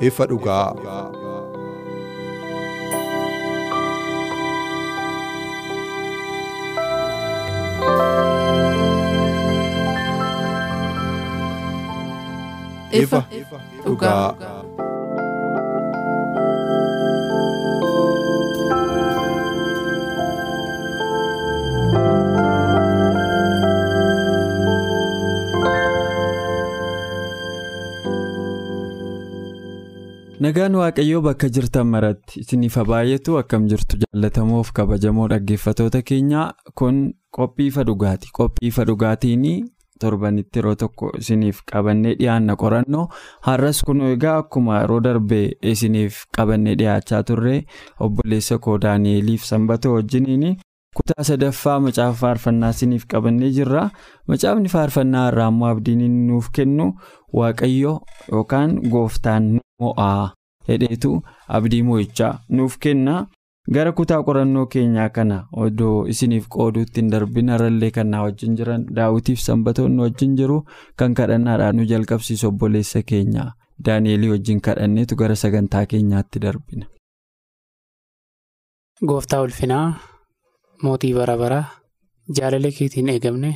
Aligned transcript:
Ifa 0.00 0.26
dhugaa. 0.26 0.72
ifa 12.92 13.24
dhugaa. 13.84 14.59
Nagaan 30.40 30.74
Waaqayyoo 30.80 31.20
bakka 31.24 31.48
jirtan 31.52 31.86
maratti 31.92 32.40
isiniif 32.40 32.76
baay'eetu 32.90 33.36
akkam 33.40 33.66
jirtu 33.68 33.98
jaallatamoof 34.04 34.70
kabajamoo 34.78 35.26
dhaggeeffatoota 35.32 36.00
keenyaa 36.10 36.46
kun 36.74 37.12
qophii 37.36 37.66
ifa 37.72 37.84
dhugaati. 37.84 38.30
Qophii 38.38 38.68
ifa 38.70 38.84
dhugaatiin 38.88 39.44
torbanitti 40.00 40.58
yeroo 40.58 40.74
tokko 40.80 41.10
isiniif 41.18 41.60
qabannee 41.72 42.14
dhiyaanna 42.18 42.56
qorannoo 42.62 43.04
har'as 43.48 43.82
kun 43.84 44.00
egaa 44.12 44.38
akkuma 44.44 44.80
yeroo 44.80 45.00
darbee 45.04 45.44
isiniif 45.74 46.22
qabannee 46.36 46.74
dhiyaachaa 46.80 47.22
turre 47.22 47.54
obboleessa 48.00 48.58
koo 48.58 48.78
Daani'eliif 48.80 49.44
sanbata 49.44 49.90
wajjiniin 49.92 50.56
kutaa 50.96 51.24
sadaffaa 51.30 51.78
macaafa 51.84 52.16
faarfannaa 52.20 52.70
isiniif 52.76 53.04
qabannee 53.12 53.50
jirra. 53.58 53.90
Macaafni 54.28 54.68
faarfannaa 54.72 55.28
irraa 55.32 55.48
immoo 55.52 55.68
abdiin 55.74 56.20
nuuf 56.28 56.48
kennu 56.56 56.92
Waaqayyo 57.38 57.98
yookaan 58.32 58.80
gooftaan 58.90 59.58
mo'aa 59.80 60.30
hedheetu 60.68 61.12
abdii 61.58 61.82
mo'ichaa 61.88 62.32
nuuf 62.56 62.76
kenna 62.86 63.14
gara 63.74 63.92
kutaa 63.98 64.20
qorannoo 64.26 64.66
keenyaa 64.74 65.08
kana 65.16 65.38
odoo 65.64 65.96
isiniif 66.12 66.46
qooduutti 66.54 67.00
hin 67.00 67.10
darbin 67.14 67.48
harallee 67.54 67.90
kan 67.96 68.08
na 68.12 68.22
wajjin 68.26 68.56
jiran 68.60 68.86
daawitiif 68.98 69.40
sanbatoonni 69.46 70.02
wajjin 70.04 70.36
jiru 70.40 70.56
kan 71.02 71.14
kadhannaadhaan 71.20 71.76
nu 71.80 71.84
jalqabsiisu 71.92 72.48
obboleessa 72.52 73.02
keenya 73.10 73.44
daani'elii 73.88 74.30
wajjin 74.34 74.60
kadhanneetu 74.68 75.16
gara 75.22 75.36
sagantaa 75.42 75.84
keenyaatti 75.92 76.38
darbina. 76.46 76.86
Gooftaa 79.08 79.40
ulfinaa 79.42 79.84
mootii 80.82 81.14
bara 81.18 81.36
baraa 81.42 81.64
jaalala 82.38 82.70
keetiin 82.78 83.08
eegamne 83.14 83.52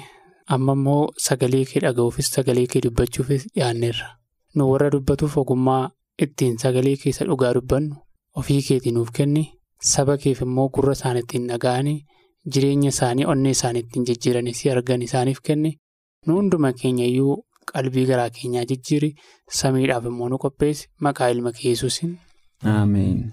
amma 0.57 0.73
immoo 0.79 1.03
sagalee 1.27 1.65
kee 1.73 1.83
dhaga'uufis 1.85 2.31
sagalee 2.37 2.67
kee 2.75 2.83
dubbachuufis 2.87 3.45
dhiyaanneerra 3.55 4.09
nu 4.55 4.71
warra 4.71 4.91
dubbatuuf 4.95 5.37
ogummaa. 5.43 5.85
Ittiin 6.23 6.59
sagalee 6.63 6.97
keessa 7.03 7.25
dhugaa 7.29 7.53
dubbannu 7.57 7.97
ofii 8.41 8.63
keetii 8.69 8.93
nuuf 8.97 9.11
kenni 9.19 9.45
saba 9.93 10.17
keef 10.25 10.41
immoo 10.47 10.69
gurra 10.75 10.93
isaan 10.99 11.17
ittiin 11.23 11.49
dhaga'anii 11.51 11.97
jireenya 12.55 12.89
isaanii 12.95 13.27
onnee 13.33 13.51
isaan 13.57 13.77
ittiin 13.83 14.07
jijjiiranii 14.11 14.55
si 14.61 14.71
argan 14.75 15.03
isaaniif 15.09 15.41
kenni 15.49 15.73
nu 16.27 16.35
hunduma 16.39 16.73
keenya 16.83 17.05
iyyuu 17.13 17.37
qalbii 17.73 18.07
garaa 18.11 18.31
keenyaa 18.39 18.65
jijjiiri 18.73 19.11
samiidhaaf 19.61 20.05
immoo 20.13 20.29
nu 20.33 20.39
qopheessi 20.45 20.89
maqaa 21.07 21.29
ilma 21.35 21.53
Yesuusiin. 21.65 22.19
Ameen. 22.75 23.33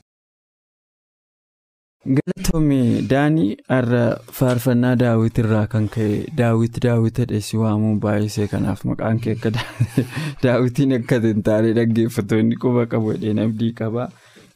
Galatoomii 2.01 3.05
Daanii 3.05 3.57
har'a 3.69 4.17
faarfannaa 4.33 4.95
daawwit 4.97 5.37
irraa 5.37 5.67
kan 5.69 5.85
ka'e 5.95 6.25
daawwit 6.37 6.79
daawwitadha 6.81 7.41
si 7.47 7.57
waamuu 7.61 7.99
baay'isee 8.01 8.47
kanaaf 8.49 8.81
maqaan 8.89 9.19
kee 9.21 9.35
akka 9.37 9.51
daawwitiin 10.41 10.95
akka 10.97 11.19
hin 11.25 11.43
taane 11.45 11.73
dhaggeeffattoonni 11.77 12.57
quba 12.63 12.85
qabu 12.93 13.13
jedheen 13.13 13.41
abdii 13.43 13.69
qaba. 13.81 14.07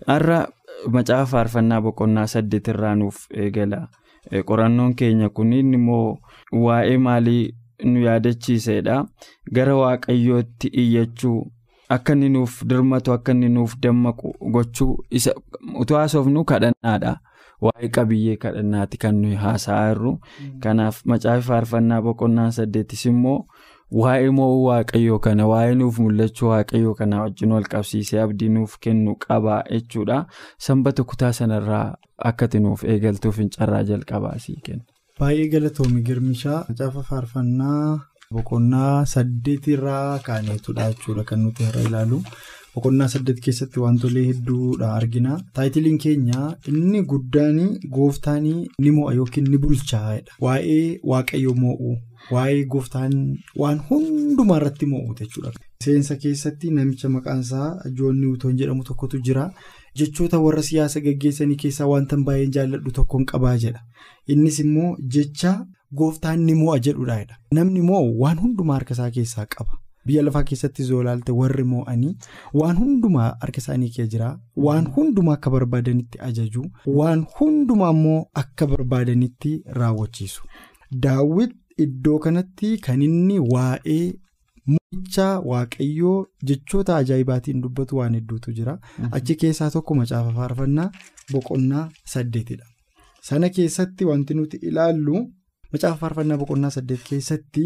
Har'a 0.07 0.39
macaafa 0.95 1.29
faarfannaa 1.33 1.79
boqonnaa 1.85 2.25
saddeet 2.33 2.71
irraa 2.73 2.95
nuuf 3.03 3.19
eegala. 3.45 3.83
Qorannoon 4.49 4.95
keenya 5.03 5.29
kun 5.29 5.53
immoo 5.59 6.17
waa'ee 6.65 6.97
maalii 6.97 7.43
nu 7.91 8.07
yaadachiisedha. 8.07 8.97
Gara 9.53 9.77
waaqayyootti 9.83 10.73
iyyachuu 10.85 11.37
akka 11.89 12.17
inni 12.17 12.33
nuuf 12.39 12.57
dirmatu 12.65 13.13
akka 13.19 13.37
inni 13.37 13.53
nuuf 13.59 13.77
dammaqu 13.77 14.33
gochuu 14.57 14.91
isa 15.11 15.37
utuu 15.77 16.01
haasofnu 16.01 16.45
kadhannaadha. 16.53 17.15
Waa'ee 17.65 17.89
qabiyyee 17.97 18.35
kadhannaati 18.43 18.97
kan 19.03 19.15
nuyi 19.21 19.35
haasa'aa 19.43 19.85
jirru. 19.93 20.11
Kanaaf 20.63 21.01
macaafa 21.13 21.41
faarfannaa 21.49 22.01
boqonnaa 22.07 22.49
saddeetis 22.57 23.05
immoo 23.11 23.37
waa'ee 24.01 24.29
mo'uu 24.39 24.63
waaqayyoo 24.69 25.19
kana 25.27 25.45
waa'ee 25.51 25.75
nuuf 25.81 25.99
mul'achuu 26.05 26.49
waaqayyoo 26.53 26.93
kana 27.01 27.21
wajjin 27.25 27.51
wal 27.57 27.67
qabsiisee 27.75 28.19
abdii 28.25 28.49
nuuf 28.57 28.77
kennu 28.87 29.15
qaba 29.27 29.61
jechuudha. 29.71 30.17
Sanbata 30.67 31.03
kutaa 31.11 31.31
sanarraa 31.39 31.85
akkati 32.31 32.59
nuuf 32.65 32.83
eegaltuuf 32.95 33.37
hin 33.43 33.49
carraa 33.57 33.83
jalqabaa 33.91 34.35
sii 34.47 34.59
kenna. 34.65 34.83
Baay'ee 35.19 35.47
galatoomi 35.53 36.01
girmishaa 36.09 36.59
macaafa 36.69 37.03
faarfannaa 37.09 37.99
boqonnaa 38.35 39.05
saddeetirraa 39.13 40.19
kaaneetudha 40.27 40.89
jechuudha 40.91 41.23
kan 41.29 41.39
nuti 41.45 41.63
irra 41.69 41.81
ilaalu. 41.89 42.21
Boqonnaa 42.75 43.07
saddeet 43.13 43.39
keessatti 43.45 43.79
wantolee 43.83 44.23
hedduudha 44.29 44.87
argina. 44.95 45.37
Taayitiliin 45.53 45.97
keenya 46.05 46.41
inni 46.71 47.01
guddaan 47.11 47.59
gooftaan 47.97 48.43
ni 48.85 48.91
mo'a 48.97 49.13
yookiin 49.19 49.47
ni 49.51 49.57
bulchaa'edha. 49.65 50.35
Waa'ee 50.45 50.99
waaqayyo 51.11 51.53
mo'u, 51.61 51.93
waa'ee 52.35 52.65
gooftaan 52.73 53.13
waan 53.61 53.79
hundumaa 53.89 54.57
irratti 54.61 54.85
mo'u 54.93 55.15
jechuudha. 55.21 55.53
Seensa 55.85 56.15
keessatti 56.25 56.71
namicha 56.75 57.09
maqaan 57.15 57.39
isaa 57.45 57.69
Joon 57.97 58.19
Niwutoon 58.21 58.57
jedhamu 58.59 58.83
tokkotu 58.89 59.19
jira. 59.29 59.47
Jechoota 59.99 60.39
warra 60.45 60.63
siyaasa 60.69 60.99
gaggeessanii 61.07 61.55
keessaa 61.63 61.87
wanta 61.93 62.17
baay'een 62.27 62.51
jaalladhu 62.57 62.91
tokkoon 62.99 63.25
qabaa 63.31 63.55
jedha. 63.63 63.81
Innis 64.27 64.59
immoo 64.65 64.91
jecha 65.17 65.55
gooftaan 66.01 66.43
ni 66.45 66.53
mo'a 66.61 66.79
jedhudha. 66.89 67.17
Namni 67.59 67.81
mo'u 67.89 68.13
waan 68.21 68.39
hundumaa 68.45 68.79
harka 68.79 68.93
isaa 68.99 69.11
keessaa 69.19 69.45
qaba. 69.57 69.79
Biyya 70.05 70.23
lafaa 70.23 70.43
keessatti 70.49 70.83
zoolaalte 70.89 71.31
warri 71.39 71.63
mo'anii 71.69 72.15
waan 72.61 72.77
hundumaa 72.81 73.29
harka 73.43 73.57
isaanii 73.63 73.89
kee 73.95 74.07
jira. 74.15 74.27
Waan 74.65 74.87
hundumaa 74.97 75.33
akka 75.37 75.49
barbaadanitti 75.55 76.19
ajaju. 76.27 76.65
Waan 76.99 77.23
hundumaa 77.39 77.89
immoo 77.95 78.19
akka 78.41 78.67
barbaadanitti 78.73 79.53
raawwachiisu. 79.79 80.43
Daawwit 81.05 81.55
iddoo 81.85 82.19
kanatti 82.25 82.77
kan 82.87 83.01
inni 83.07 83.39
waa'ee 83.53 84.13
mo'ichaa 84.73 85.39
waaqayyoo 85.51 86.17
jechoota 86.51 86.95
ajaa'ibaatiin 87.01 87.61
dubbatu 87.63 87.97
waan 87.97 88.13
hedduutu 88.19 88.51
jira. 88.59 88.77
Achi 89.11 89.35
keessaa 89.41 89.71
tokko 89.77 89.95
macaafa 90.01 90.31
faarfannaa 90.37 90.87
boqonnaa 91.33 91.89
saddeetidha. 92.13 92.65
Sana 93.21 93.49
keessatti 93.49 94.05
wanti 94.11 94.33
nuti 94.39 94.57
ilaallu 94.71 95.25
macaafa 95.73 95.97
faarfannaa 96.05 96.37
boqonnaa 96.43 96.69
saddeet 96.77 97.03
keessatti. 97.09 97.65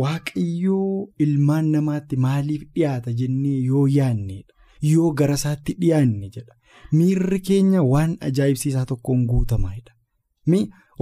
Waaqayyoo 0.00 1.08
ilmaan 1.26 1.70
namaatti 1.76 2.16
maaliif 2.26 2.62
dhiyaata 2.74 3.12
jennee 3.20 3.58
yoo 3.70 3.86
yaadnedha. 3.96 4.52
Yoo 4.92 5.12
gara 5.20 5.38
isaatti 5.40 5.76
dhiyaanne 5.80 6.30
jedha. 6.36 6.58
Miirri 6.98 7.40
keenya 7.48 7.82
waan 7.92 8.16
ajaa'ibsiisaa 8.28 8.84
tokkoon 8.92 9.26
guutamaadha. 9.32 9.94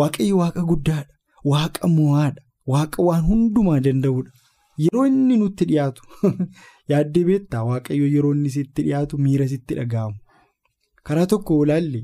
Waaqayyo 0.01 0.39
waaqa 0.43 0.63
guddaadha. 0.71 1.13
Waaqa 1.53 1.89
mo'aadha. 1.97 2.43
Waaqa 2.75 3.03
waan 3.09 3.25
hundumaa 3.31 3.81
danda'udha. 3.87 4.31
Yeroo 4.85 5.07
inni 5.07 5.37
nutti 5.41 5.69
dhiyaatu 5.71 6.03
yaaddee 6.93 7.25
beektaa 7.29 7.63
waaqayyo 7.71 8.07
yeroo 8.15 8.33
inni 8.37 8.53
sitti 8.57 8.85
dhiyaatu 8.87 9.19
miira 9.25 9.49
sitti 9.53 9.77
dhaga'amu. 9.79 10.17
Karaa 11.09 11.27
tokko 11.33 11.59
ilaalle 11.65 12.01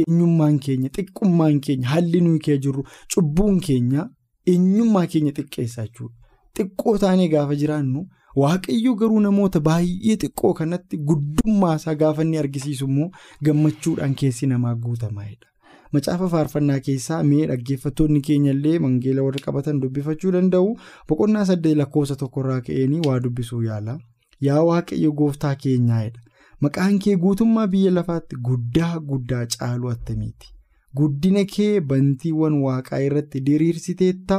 eenyummaan 0.00 0.58
keenya 0.66 0.90
xiqqummaan 0.96 1.60
keenya 1.66 1.92
haalli 1.92 2.20
nuyi 2.26 2.42
kee 2.46 2.58
jirru 2.66 2.84
cubbuun 3.14 3.60
keenya. 3.68 4.08
Eenyummaa 4.52 5.06
keenya 5.12 5.32
xiqqeessa 5.38 5.86
jechuudha. 5.86 6.14
Xiqqoo 6.58 6.98
taanee 7.04 7.28
gaafa 7.34 7.54
jiraannu 7.62 8.02
waaqayyo 8.42 8.94
garuu 9.00 9.20
namoota 9.26 9.60
baay'ee 9.68 10.16
xiqqoo 10.22 10.52
kanatti 10.60 10.96
guddummaa 11.10 11.74
isaa 11.80 11.94
gaafa 12.02 12.22
inni 12.26 12.38
argisiisu 12.42 12.86
immoo 12.90 13.10
gammachuudhaan 13.48 14.14
keessi 14.22 14.46
namaa 14.52 14.74
guutamaadha. 14.86 15.46
Macaafa 15.92 16.28
faarfannaa 16.34 16.80
keessaa 16.88 17.22
mee 17.30 17.46
dhaggeeffattoonni 17.50 18.20
keenya 18.28 18.52
illee 18.56 18.78
mangeela 18.86 19.22
warra 19.26 19.42
qabatan 19.46 19.80
dubbifachuu 19.82 20.32
danda'u 20.36 20.72
boqonnaa 21.08 21.44
saddeet 21.50 21.76
lakkoofsa 21.80 22.16
tokkorraa 22.22 22.60
ka'eenii 22.68 23.02
waa 23.08 23.20
dubbisuu 23.26 23.62
yaala. 23.68 23.98
Yaa 24.46 24.62
waaqayyo 24.70 25.12
gooftaa 25.20 25.54
keenyaadha. 25.66 26.20
Maqaan 26.66 26.98
kee 27.04 27.16
guutummaa 27.26 27.66
biyya 27.76 27.90
lafaatti 27.98 28.36
guddaa 28.48 28.92
guddaa 29.12 29.46
caalu 29.54 29.88
attamiiti. 29.94 30.50
Guddina 30.98 31.44
kee 31.54 31.80
bantiiwwan 31.92 32.58
waaqaa 32.64 33.00
irratti 33.06 33.40
diriirsiteetta 33.46 34.36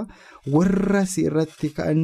warra 0.54 1.06
si 1.13 1.25
irratti 1.30 1.69
ka'an 1.80 2.04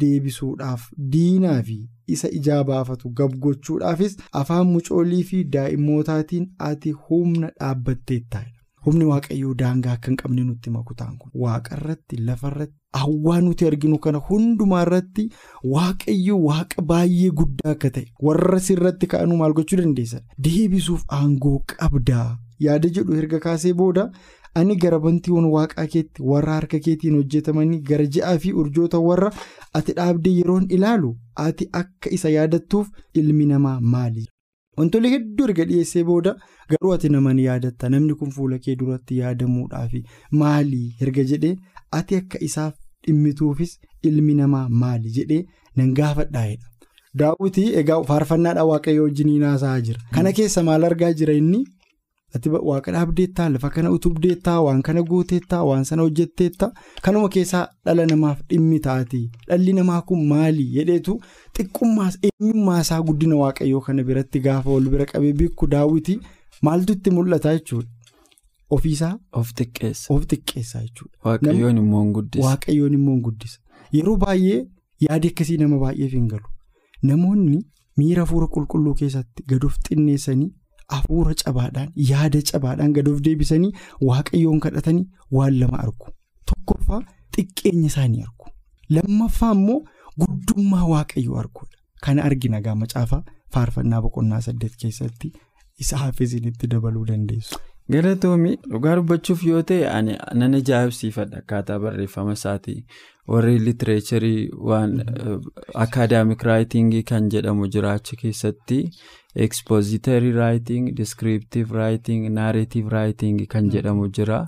deebisuudhaaf 0.00 0.88
diinaa 1.12 1.60
fi 1.68 1.76
isa 2.16 2.28
ijaa 2.38 2.64
baafatu 2.70 3.08
gabgochuudhaafis 3.20 4.16
afaan 4.40 4.66
mucoolii 4.72 5.22
fi 5.30 5.44
daa'immootaatiin 5.56 6.46
ati 6.70 6.90
humna 7.06 7.50
dhaabbatteetta. 7.60 8.42
Humni 8.86 9.04
waaqayyoo 9.10 9.54
daangaa 9.60 9.92
akka 9.98 10.08
hin 10.10 10.16
qabne 10.18 10.42
nutti 10.48 10.70
makutaan 10.74 11.14
kun 11.20 11.30
waaqa 11.44 11.74
irratti 11.78 12.16
lafa 12.26 12.48
irratti 12.52 12.74
hawwaa 12.98 13.38
nuti 13.46 13.66
arginu 13.70 13.98
kana 14.04 14.18
hundumaa 14.28 14.82
irratti 14.86 15.24
waaqayyo 15.72 16.36
waaqa 16.42 16.82
baay'ee 16.90 17.30
guddaa 17.40 17.72
akka 17.76 17.90
ta'e 17.96 18.04
warra 18.28 18.60
sirratti 18.66 19.06
ka'anuu 19.14 19.36
maal 19.40 19.52
gochuu 19.60 19.78
dandeessan 19.80 20.22
deebisuuf 20.48 21.02
aangoo 21.18 21.56
qabdaa 21.72 22.28
yaada 22.64 22.88
jedhu 22.98 23.16
erga 23.22 23.38
kaasee 23.46 23.72
booda 23.80 24.04
ani 24.60 24.76
gara 24.82 24.98
bantiiwwan 25.06 25.44
waaqaa 25.54 25.86
keetti 25.94 26.22
warra 26.32 26.52
harka 26.58 26.78
keetiin 26.86 27.16
hojjetamanii 27.20 27.80
gara 27.90 28.06
ji'aa 28.16 28.38
fi 28.44 28.52
urjoota 28.62 28.98
warra 29.08 29.30
ati 29.80 29.92
dhaabdee 29.98 30.32
yeroon 30.38 30.66
ilaalu 30.78 31.10
ati 31.46 31.68
akka 31.80 32.10
isa 32.18 32.30
yaadattuuf 32.36 32.88
ilmi 33.14 33.46
namaa 33.52 33.80
maali. 33.80 34.24
Wantoonni 34.78 35.10
hedduu 35.14 35.44
erga 35.48 35.64
dhiyeessee 35.68 36.04
booda 36.04 36.32
garuu 36.70 36.92
ati 36.94 37.08
nama 37.12 37.34
ni 37.34 37.44
yaadatta 37.48 37.88
namni 37.92 38.14
kun 38.22 38.30
fuula 38.38 38.58
kee 38.64 38.76
duratti 38.80 39.18
yaadamuudhaaf 39.18 39.92
maalii 40.40 40.88
erga 41.06 41.24
jedhee 41.30 41.54
ati 42.00 42.16
akka 42.22 42.38
isaaf 42.48 42.74
dhimmituufis 43.06 43.78
ilmi 44.10 44.34
namaa 44.40 44.68
maali 44.68 45.10
jedhee 45.18 45.44
nan 45.76 45.94
gaafadhaa'edha. 46.00 46.66
Daawwitii 47.20 47.68
egaa 47.80 48.02
faarfannaadha 48.08 48.64
waaqayyo 48.70 49.02
wajjin 49.04 49.42
haasa'aa 49.42 49.80
jira. 49.80 50.00
Kana 50.14 50.32
keessa 50.38 50.62
maal 50.62 50.84
argaa 50.84 51.12
jira 51.20 51.32
inni 51.42 51.64
ati 52.36 52.48
waaqa 52.68 52.92
dhaabdeettaa 52.96 53.48
lafa 53.54 53.70
kana 53.76 53.90
utubdeettaa 53.96 54.56
waan 54.66 54.82
kana 54.88 55.02
gooteettaa 55.10 55.62
waan 55.70 55.84
sana 55.90 56.02
hojjetteettaa 56.06 56.70
kanuma 57.08 57.28
keessaa 57.36 57.64
dhala 57.88 58.06
namaaf 58.12 58.38
dhimmi 58.52 58.78
taati 58.86 59.20
dhalli 59.48 59.72
namaa 59.80 60.00
kun 60.10 60.24
maali 60.32 60.64
jedheetu 60.78 61.18
xiqqummaas 61.58 62.18
eenyummaa 62.30 62.80
isaa 62.86 63.02
guddina 63.10 63.36
waaqayyoo 63.42 63.80
kana 63.90 64.02
biratti 64.12 64.40
gaafa 64.48 64.70
wal 64.78 64.88
bira 64.94 65.06
qabee 65.12 65.32
beeku 65.42 65.66
daawwitii 65.76 66.18
maaltu 66.68 66.92
itti 66.98 67.10
mul'ata 67.18 67.54
jechuudha. 67.58 67.88
Ofiisaa 68.76 69.14
Of 69.32 69.50
xiqqeessa. 69.58 70.14
of 70.14 70.22
xiqqeessaa 70.30 70.82
jechuudha. 70.82 71.16
Waaqayyoon 72.44 72.94
immoo 72.98 73.12
hin 73.14 73.22
guddisa. 73.26 73.58
Yeroo 73.96 74.16
baay'ee 74.22 74.60
yaadi 75.06 75.28
akkasii 75.32 75.56
nama 75.62 75.78
baay'eef 75.82 76.12
hin 76.18 76.26
galu. 76.32 76.48
Namoonni 77.10 77.58
miira 78.00 78.22
hafuura 78.24 78.46
qulqulluu 78.54 78.94
keessatti 79.00 79.42
gadoof 79.52 79.76
xinneessanii 79.88 80.48
hafuura 80.94 81.34
cabaadhaan 81.42 81.90
yaada 82.10 82.40
cabaadhaan 82.50 82.92
gadoof 82.98 83.20
deebisanii 83.28 83.72
waaqayyoon 84.08 84.60
kadhatanii 84.66 85.06
waan 85.38 85.58
lama 85.60 85.78
argu. 85.84 86.08
Tokkoffaa 86.50 87.00
xiqqeenya 87.36 87.86
isaanii 87.92 88.22
argu. 88.26 88.46
Lammaffaa 88.96 89.52
immoo 89.58 89.78
guddummaa 90.20 90.84
waaqayyoo 90.94 91.38
arguudha. 91.44 91.76
Kana 92.04 92.24
argina 92.28 92.60
gaa 92.66 92.74
macaafa 92.82 93.22
faarfannaa 93.54 94.02
boqonnaa 94.04 94.40
saddeet 94.48 94.76
keessatti 94.82 95.32
isa 95.84 95.96
haafisinitti 96.02 96.66
dabaluu 96.74 97.04
dandeessu. 97.10 97.58
Galatoomii 97.92 98.56
dhugaa 98.70 98.94
dubbachuuf 98.98 99.44
yoo 99.48 99.62
ta'e 99.70 99.88
ani 99.96 100.14
nan 100.40 100.54
ajaa'ibsiifadha 100.60 101.36
akkaataa 101.42 101.78
barreeffama 101.84 102.32
isaatii 102.38 102.78
warri 103.32 103.58
litireecharii 103.66 104.40
waan 104.70 104.92
akaadaamik 105.84 106.42
raayitingii 106.48 107.02
kan 107.10 107.28
jedhamu 107.34 107.68
jiraachi 107.76 108.16
keessatti 108.22 108.78
ekspoozitarii 109.46 110.32
raayiting 110.40 110.90
diskiriptiiv 111.00 111.72
raayiting 111.78 112.28
naareetiiv 112.38 112.88
raayiting 112.96 113.40
kan 113.54 113.70
jedhamu 113.76 114.08
jira. 114.18 114.38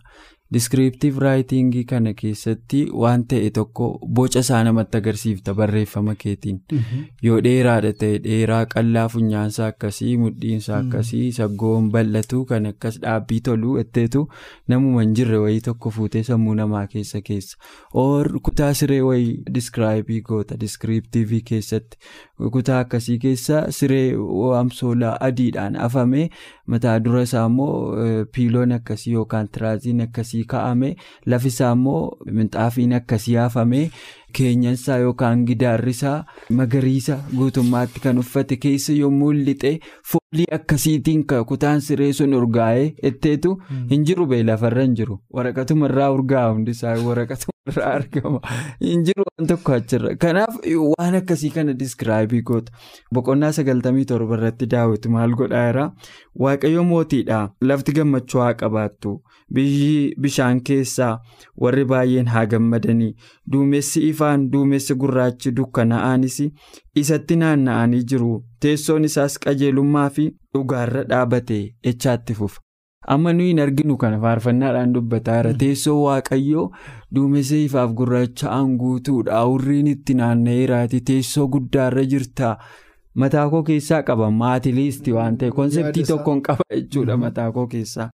Diskiriptiiv 0.56 1.18
raayitingii 1.22 1.84
kana 1.90 2.12
keessatti 2.20 2.78
waan 3.02 3.24
ta'e 3.32 3.50
tokko 3.58 3.88
boca 4.18 4.40
isaa 4.44 4.60
namatti 4.68 4.96
agarsiifta 4.98 5.54
barreeffama 5.58 6.14
keetiin. 6.22 6.60
Yoo 7.22 7.40
dheeraadha 7.46 7.92
ta'e 8.02 8.18
dheeraa 8.26 8.60
qal'aa 8.74 9.08
funyaansaa 9.14 9.66
akkasii 9.72 10.14
mudhiinsaa 10.22 10.78
akkasii 10.84 11.24
saggoon 11.38 11.90
bal'atu 11.96 12.44
kan 12.52 12.66
akkas 12.72 12.96
dhaabbii 13.02 13.40
toluu 13.50 13.76
etteetu 13.82 14.24
namuma 14.74 15.02
hin 15.04 15.12
jirre 15.20 15.38
wayii 15.44 15.60
tokko 15.68 15.90
fuutee 15.98 16.22
sammuu 16.30 16.54
namaa 16.62 16.86
keessa 16.94 17.20
keessa. 17.28 17.56
Kutaa 18.48 18.72
siree 18.74 19.00
wayii 19.10 19.36
diskiraayibii 19.54 20.20
goota 20.30 20.56
diskiriptiivii 20.60 21.42
keessatti 21.52 21.98
kutaa 22.52 22.78
akkasii 22.84 23.18
keessa 23.24 23.64
siree 23.78 24.14
amsoolaa 24.58 25.16
adiidhaan 25.28 25.76
afame 25.86 26.30
mataa 26.66 26.98
dura 27.04 27.22
isaa 27.28 27.46
immoo 27.46 27.74
piiloon 28.34 28.72
akkasii 28.78 29.12
yookaan 29.12 29.48
tiraaziin 29.48 30.00
akkasii. 30.06 30.44
ka'ame 30.52 30.88
lafisaa 31.26 31.72
immoo 31.76 32.16
minxaafiin 32.36 32.92
akkasii 32.98 33.36
afame 33.44 33.80
keenyansaa 34.38 34.96
yookaan 35.04 35.44
gidaarrisaa 35.48 36.24
magariisa 36.58 37.16
guutummaatti 37.36 38.00
kan 38.04 38.18
uffate 38.22 38.56
keessa 38.64 38.92
yommuu 38.92 39.32
lixe 39.32 39.72
foolii 40.32 40.46
akkasiitiin 40.52 41.24
kutaan 41.46 41.80
siree 41.80 42.12
sun 42.12 42.34
urgaa'ee 42.34 42.94
etteetu 43.02 43.52
hin 43.90 44.04
jiru 44.04 44.26
bee 44.26 44.42
lafarra 44.44 44.82
hin 44.82 44.94
jiru. 44.96 45.18
Waraqatumarraa 45.34 46.10
urgaa'a 46.12 46.52
hundisaa 46.52 46.96
waraqatumarraa 47.06 47.92
argama. 47.98 48.40
Hin 48.80 49.04
jiru 49.04 49.24
waan 49.30 49.48
tokko 49.48 49.72
achirra. 49.72 50.16
Kanaaf 50.16 50.58
waan 50.98 51.14
akkasii 51.20 51.50
kana 51.50 51.72
diskiraayibii 51.80 52.42
goota 52.42 52.72
boqonnaa 53.14 53.52
sagaltamii 53.52 54.04
torba 54.04 54.36
irratti 54.38 54.66
daawwitu 54.74 55.10
maal 55.10 55.34
godhaa 55.40 55.64
jira 55.70 55.86
waaqayyo 56.44 56.84
mootiidha 56.90 57.40
lafti 57.60 57.92
gammachuu 58.00 58.40
haa 58.40 58.54
qabaattu. 58.64 59.14
Biyyi 59.54 60.14
bishaan 60.20 60.60
keessaa 60.60 61.12
warri 61.60 61.84
baay'een 61.84 62.26
haa 62.34 62.46
gammadanii. 62.46 63.14
Duumessi 63.52 64.04
ifaan 64.08 64.50
duumessi 64.52 64.94
gurraachi 64.94 65.50
dukkana'aanis 65.56 66.38
isatti 66.94 67.36
naanna'anii 67.44 68.02
jiru 68.12 68.32
teessoon 68.64 69.04
isaas 69.10 69.38
qajeelummaa 69.44 70.08
fi 70.16 70.24
dhugaarra 70.54 71.04
dhaabate 71.12 71.58
echaatti 71.92 72.34
fufa. 72.40 72.60
amma 73.14 73.32
nuyi 73.36 73.48
hin 73.48 73.60
arginu 73.64 73.96
kana 74.00 74.18
faarfannaadhaan 74.22 74.90
dubbataa 74.94 75.36
jira. 75.42 75.52
Teessoo 75.60 75.94
waaqayyoo 76.02 76.64
duumessa 77.14 77.56
ifaaf 77.68 77.92
gurraacha'aan 78.00 78.74
guutuudha 78.82 79.38
hurriin 79.50 79.86
itti 79.94 80.14
naanna'eeraati 80.18 81.00
teessoo 81.10 81.46
guddaarra 81.54 82.04
jirta. 82.12 82.50
Mataa 83.22 83.46
koo 83.54 83.62
keessaa 83.68 84.02
qaba. 84.10 84.30
Maatiliisti 84.42 85.12
waan 85.18 85.36
ta'e. 85.38 85.50
Konseptii 85.60 86.04
tokkoon 86.10 86.42
qaba 86.48 86.64
jechuudha 86.74 87.16
mataa 87.24 87.50
koo 87.52 87.66
keessaa. 87.74 88.10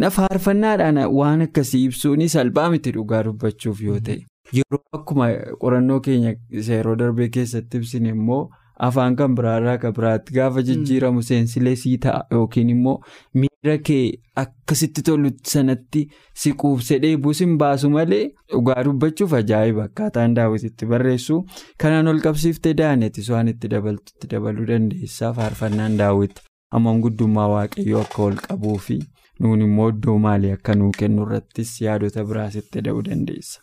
na 0.00 0.08
faarfannaadhaan 0.16 0.98
waan 1.18 1.40
akkasii 1.44 1.84
ibsuun 1.84 2.28
salphaa 2.34 2.70
miti 2.70 2.90
dhugaa 2.96 3.22
dubbachuuf 3.28 3.80
yoo 3.86 4.00
ta'e. 4.08 4.18
Yeroo 4.58 4.82
akkuma 4.98 5.26
qorannoo 5.62 6.00
keenya 6.06 6.34
yeroo 6.68 6.96
darbee 7.00 7.28
keessatti 7.36 7.76
ibsine 7.82 8.08
immoo 8.16 8.42
afaan 8.88 9.16
kan 9.20 9.34
biraarraa 9.38 9.76
kan 9.84 9.92
biraatti 9.98 10.34
gaafa 10.36 10.62
jijjiiramu 10.68 11.22
seensilee 11.28 11.74
sii 11.82 11.96
ta'a 12.06 12.20
yookiin 12.36 12.70
immoo 12.74 12.94
miira 13.42 13.76
kee 13.88 14.02
akkasitti 14.42 15.02
tolu 15.08 15.30
sanatti 15.52 16.02
si 16.42 16.52
quubsee 16.62 16.98
dheebuus 17.04 17.40
hin 17.44 17.54
baasu 17.62 17.90
malee 17.96 18.22
dhugaa 18.54 18.82
dubbachuuf 18.88 19.32
ajaa'iba 19.40 19.84
akkaataan 19.90 20.34
daawwititti 20.40 20.86
barreessu 20.94 21.38
kanaan 21.84 22.08
ol 22.14 22.20
qabsiiftee 22.26 22.74
daaneti 22.82 23.26
waan 23.36 23.48
itti 23.54 23.68
dabaltutti 23.76 24.30
dabaluu 24.34 24.66
dandeessaa 24.74 25.32
faarfannaan 25.40 25.98
daawwiti 26.02 26.42
hammam 26.76 27.00
guddummaa 27.06 27.48
waaqayyoo 27.54 28.00
akka 28.06 28.22
ol 28.28 28.34
qabuufi. 28.48 29.00
nuun 29.42 29.60
immoo 29.64 29.88
iddoo 29.90 30.14
maalii 30.22 30.50
akka 30.54 30.74
nuu 30.78 30.90
kennu 30.98 31.22
irrattis 31.26 31.70
yaadota 31.84 32.24
biraas 32.30 32.56
itti 32.60 32.82
da'uu 32.86 33.02
dandeessa. 33.06 33.60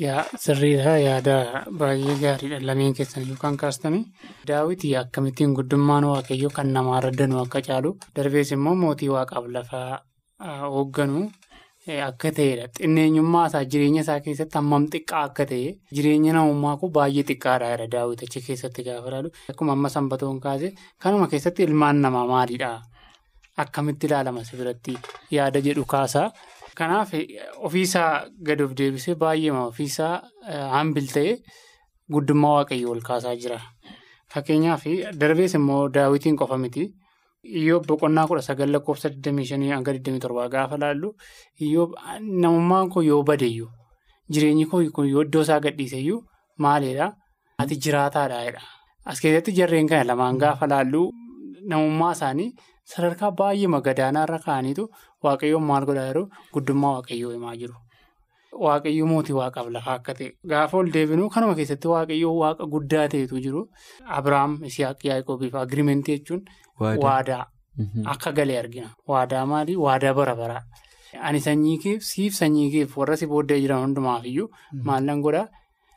Yaa 0.00 0.22
sirriidha 0.42 0.92
yaada 1.06 1.34
baay'ee 1.80 2.14
gaariidha 2.22 2.58
lameen 2.68 2.94
keessan 2.98 3.24
yookaan 3.30 3.56
kaastanii 3.62 4.02
daawwitii 4.50 4.92
akkamittiin 5.00 5.54
guddummaan 5.58 6.04
waaqayyoo 6.10 6.50
kan 6.58 6.70
namaarra 6.76 7.10
danuu 7.20 7.40
akka 7.44 7.60
caalu 7.68 7.90
darbees 8.16 8.52
immoo 8.56 8.74
mootii 8.82 9.10
waaqaaf 9.14 9.46
lafa 9.56 9.80
hoogganu 10.74 11.22
akka 12.08 12.30
ta'edha 12.38 12.66
xinneenyummaa 12.78 13.44
isaa 13.50 13.64
jireenya 13.74 14.02
isaa 14.06 14.18
keessatti 14.28 14.58
hammam 14.60 14.86
xiqqaa 14.94 15.22
akka 15.30 15.44
ta'e 15.52 15.68
jireenya 15.98 16.32
namummaa 16.38 16.76
kun 16.84 16.92
baay'ee 16.98 17.24
xiqqaadha 17.32 17.68
jedha 17.74 17.88
daawwitichi 17.96 18.44
keessatti 18.46 18.86
gaafa 18.88 19.08
ilaalu 19.12 19.30
akkuma 19.54 19.72
amma 19.78 19.88
sanbatoon 19.96 20.40
kaase 20.46 20.68
kanuma 21.02 21.26
keessatti 21.34 21.62
ilmaan 21.68 22.00
namaa 22.06 22.26
maalidha. 22.32 22.70
Akkamitti 23.62 24.06
ilaalama 24.08 24.44
si 24.48 24.56
biratti 24.56 24.92
yaada 25.36 25.60
jedhu 25.68 25.84
kaasaa. 25.94 26.28
Kanaaf 26.78 27.12
ofiisaa 27.66 28.26
gad 28.48 28.60
of 28.60 28.72
deebisee 28.78 29.14
baay'eema 29.22 29.64
ofiisaa 29.70 30.12
hambil 30.76 31.06
ta'e 31.14 31.32
guddummaa 32.14 32.54
waaqayyoo 32.58 32.92
ol 32.94 33.00
kaasaa 33.08 33.34
jira. 33.42 33.58
Fakkeenyaaf 34.34 34.84
darbees 35.20 35.54
immoo 35.58 35.88
daawwitiin 35.96 36.36
qofa 36.42 36.58
miti. 36.64 36.86
Iyyoo 37.44 37.80
boqonnaa 37.88 38.26
kudha 38.28 38.42
sagal 38.48 38.70
lakkoofsa 38.74 39.08
25 39.10 39.70
hanga 39.74 39.92
27 39.98 40.48
gaafa 40.54 40.76
laallu 40.82 41.14
iyyoo 41.60 41.86
namummaan 42.42 42.90
koo 42.94 43.02
yoo 43.02 43.22
badeyyuu 43.30 43.68
jireenyi 44.32 44.66
koo 44.72 44.80
yoo 44.82 45.22
iddoo 45.26 45.42
isaa 45.42 45.60
gadhiiseyyuu 45.60 46.20
maalidhaa? 46.58 47.12
Ati 47.58 47.76
jiraataadha. 47.84 48.60
As 49.04 49.20
keessatti 49.20 49.52
jarreen 49.58 49.88
kana 49.88 50.04
lamaan 50.12 50.38
gaafa 50.38 50.66
laallu 50.68 51.10
namummaa 51.72 52.12
isaanii 52.18 52.50
sadarkaa 52.92 53.30
baay'ee 53.40 53.80
gadaanaarra 53.88 54.38
kaa'aniitu 54.44 54.84
waaqayyoon 55.26 55.64
maal 55.70 55.84
godhaa 55.90 56.06
jiru 56.10 56.22
guddummaa 56.54 56.92
waaqayyoo 56.96 57.32
himaa 57.36 57.54
jiru. 57.62 57.74
Waaqayyoo 58.66 59.06
mootii 59.12 59.36
waaqaaf 59.40 59.68
lafaa 59.76 59.94
akka 60.00 60.14
ta'e 60.18 60.28
gaafa 60.52 60.76
ol 60.78 60.90
deebinu 60.96 61.28
kanuma 61.36 61.54
keessatti 61.58 61.88
waaqayyoo 61.94 62.34
waaqa 62.42 62.66
guddaa 62.74 63.06
ta'etu 63.14 63.40
jiru. 63.46 63.62
Abiraam 64.18 64.58
Isiyaaq 64.70 65.04
Yaaqoobiif 65.10 65.54
agirimentii 65.64 66.18
jechuun 66.18 66.42
waadaa 67.04 67.44
akka 68.14 68.32
galee 68.38 68.58
argina. 68.62 68.90
Waadaa 69.14 69.46
maali? 69.46 69.76
Waadaa 69.86 70.14
bara 70.20 70.34
baraa. 70.42 70.62
Ani 71.28 71.40
sanyii 71.46 71.78
keef 71.84 72.02
siif 72.08 72.34
sanyii 72.40 72.70
keef 72.72 72.96
warra 72.98 73.16
si 73.16 73.26
booddee 73.26 73.60
jiran 73.62 73.80
hundumaafiyyuu 73.86 74.48
maallan 74.90 75.20
godhaa? 75.26 75.48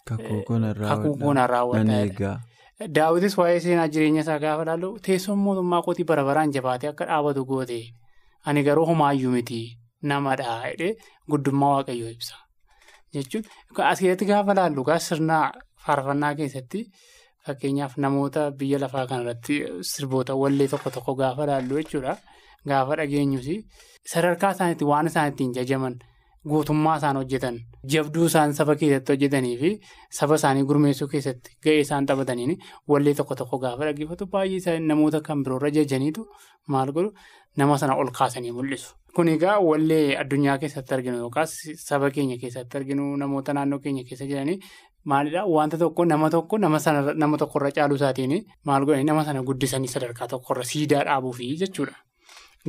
Kakuu 0.06 0.42
koonaan 0.46 1.50
raawwataa 1.50 2.40
Daawwitis 2.96 3.38
waa'ee 3.38 3.60
seenaa 3.64 3.88
jireenya 3.88 4.22
isaa 4.26 4.40
gaafa 4.44 4.64
ilaallu 4.66 4.88
teessoon 5.06 5.38
mootummaa 5.44 5.82
kootii 5.86 6.04
bara 6.10 6.24
baraan 6.30 6.52
jabaatee 6.56 6.90
akka 6.90 7.06
dhaabatu 7.10 7.44
goote 7.52 7.78
ani 8.46 8.64
garuu 8.68 8.86
homaayyuu 8.92 9.32
miti 9.36 9.60
namadha 10.12 10.56
jedhee 10.68 10.94
guddummaa 11.32 11.72
waaqayyoo 11.76 12.12
ibsa. 12.16 12.36
Jechuun 13.14 13.44
as 13.92 14.00
keessatti 14.00 14.26
gaafa 14.32 14.52
ilaallu 14.58 14.84
sirna 15.08 15.40
faarfannaa 15.86 16.36
keessatti 16.40 16.86
fakkeenyaaf 17.48 17.98
namoota 17.98 18.52
biyya 18.60 18.80
lafaa 18.84 19.06
kanarratti 19.08 19.60
sirboota 19.92 20.36
wallee 20.42 20.68
tokko 20.68 20.90
tokko 20.96 21.16
gaafa 21.22 21.44
ilaallu 21.44 21.76
jechuudha. 21.82 22.18
Gaafa 22.68 22.96
dhageenyus 23.00 23.48
sadarkaa 24.14 24.52
isaaniitti 24.52 24.86
waan 24.92 25.08
isaan 25.08 25.30
ittiin 25.32 25.54
jajaman. 25.56 25.96
Gootummaa 26.52 26.96
isaan 27.00 27.16
hojjetan 27.18 27.58
jabduu 27.92 28.26
isaan 28.30 28.54
saba 28.56 28.74
keessatti 28.80 29.14
hojjetanii 29.14 29.58
fi 29.60 29.70
saba 30.18 30.36
isaanii 30.40 30.64
gurmeessuu 30.70 31.08
keessatti 31.14 31.54
ga'ee 31.64 31.80
isaan 31.84 32.06
taphataniin 32.10 32.58
wallee 32.92 33.14
tokko 33.20 33.36
tokko 33.42 33.60
gaafa 33.64 33.86
dhaggeeffatu 33.88 34.26
baay'ee 34.34 34.74
namoota 34.90 35.22
kan 35.28 35.44
biroorra 35.46 35.70
jajaniitu 35.78 36.26
maal 36.76 36.92
godhu 36.98 37.14
nama 37.58 37.78
sana 37.78 37.96
ol 37.96 38.10
kaasanii 38.20 38.52
mul'isu. 38.52 38.94
Kun 39.16 39.28
egaa 39.30 39.60
wallee 39.60 40.16
addunyaa 40.22 40.58
keessatti 40.58 40.94
arginu 40.96 41.18
yookaas 41.24 41.54
saba 41.88 42.10
keenya 42.12 42.38
keessatti 42.42 42.78
arginu 42.78 43.16
namoota 43.18 43.54
naannoo 43.54 43.80
keenya 43.80 44.04
keessa 44.10 44.26
jiranii 44.26 44.58
maalidhaa 45.06 45.46
wanta 45.46 45.78
tokko 45.78 46.06
nama 46.06 46.30
tokko 46.30 46.58
nama 46.58 47.38
tokkorra 47.38 47.72
caaluu 47.72 47.96
isaatiin 48.02 48.34
maal 48.66 48.86
godhanii 48.86 49.06
nama 49.12 49.24
sana 49.26 49.44
guddisanii 49.44 49.88
sadarkaa 49.96 50.28
tokkorra 50.28 50.64
siidaa 50.64 51.04
dhaabuufi 51.10 51.56
jechuudha. 51.62 51.96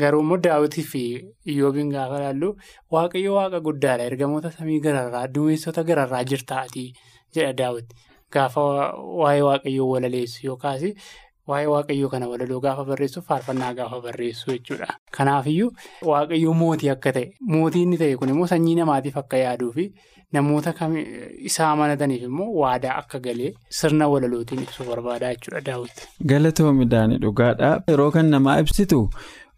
Garuu 0.00 0.20
immoo 0.20 0.36
daawwitii 0.44 0.82
fi 0.92 1.02
iyyoobiin 1.46 1.90
gaafa 1.94 2.16
ilaallu 2.20 2.48
waaqayyo 2.92 3.34
waaqa 3.34 3.60
guddaadha. 3.60 4.04
Ergamoota 4.10 4.50
samii 4.50 4.80
gararraa 4.80 5.26
duumessota 5.34 5.84
gararraa 5.84 6.24
jirtaatii 6.24 6.92
jedha 7.34 7.52
daawwiti. 7.52 7.94
Gaafa 8.32 8.60
waa'ee 9.20 9.42
waaqayyoo 9.48 9.88
walaleessu 9.94 10.46
yookaas 10.46 10.82
waa'ee 11.48 11.66
waaqayyoo 11.74 12.08
kana 12.14 12.28
walaloo 12.32 12.60
gaafa 12.64 12.84
barreessu 12.90 13.22
faarfannaa 13.28 13.72
gaafa 13.78 14.00
barreessu 14.06 14.50
jechuudha. 14.52 14.86
Kanaafiyyuu 15.16 15.70
waaqayyoo 16.10 16.54
mootii 16.62 16.90
akka 16.96 17.12
ta'e 17.16 17.30
mootii 17.54 17.82
inni 17.86 17.98
ta'e 18.02 18.16
kun 18.16 18.28
immoo 18.34 18.46
sanyii 18.52 18.74
namaatiif 18.80 19.16
akka 19.22 19.36
yaaduu 19.44 19.72
fi 19.78 19.86
namoota 20.32 20.72
isaa 21.50 21.70
amanataniif 21.72 22.22
immoo 22.28 22.50
waadaa 22.62 22.96
akka 23.02 23.18
galee 23.28 23.52
sirna 23.80 24.08
walalootiin 24.14 24.62
ibsuu 24.66 24.84
barbaada 24.90 25.34
jechuudha 25.34 25.60
daawwiti. 25.70 26.08
Galatoomii 26.32 26.84
Daanii 26.96 27.18
dhugaadha. 27.26 27.72
Yeroo 27.88 28.10
kan 28.10 28.26
namaa 28.36 28.58
ibsitu. 28.60 29.08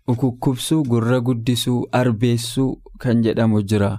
Ukukkubsuu 0.09 0.83
gurra 0.85 1.21
guddisuu 1.21 1.87
arbeessuu 1.93 2.71
kan 2.99 3.23
jedhamu 3.23 3.63
jira 3.63 3.99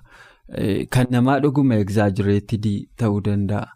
kan 0.90 1.08
namaa 1.16 1.40
dhuguma 1.46 1.76
egzaajireetidii 1.84 2.78
ta'uu 3.02 3.22
danda'a 3.26 3.68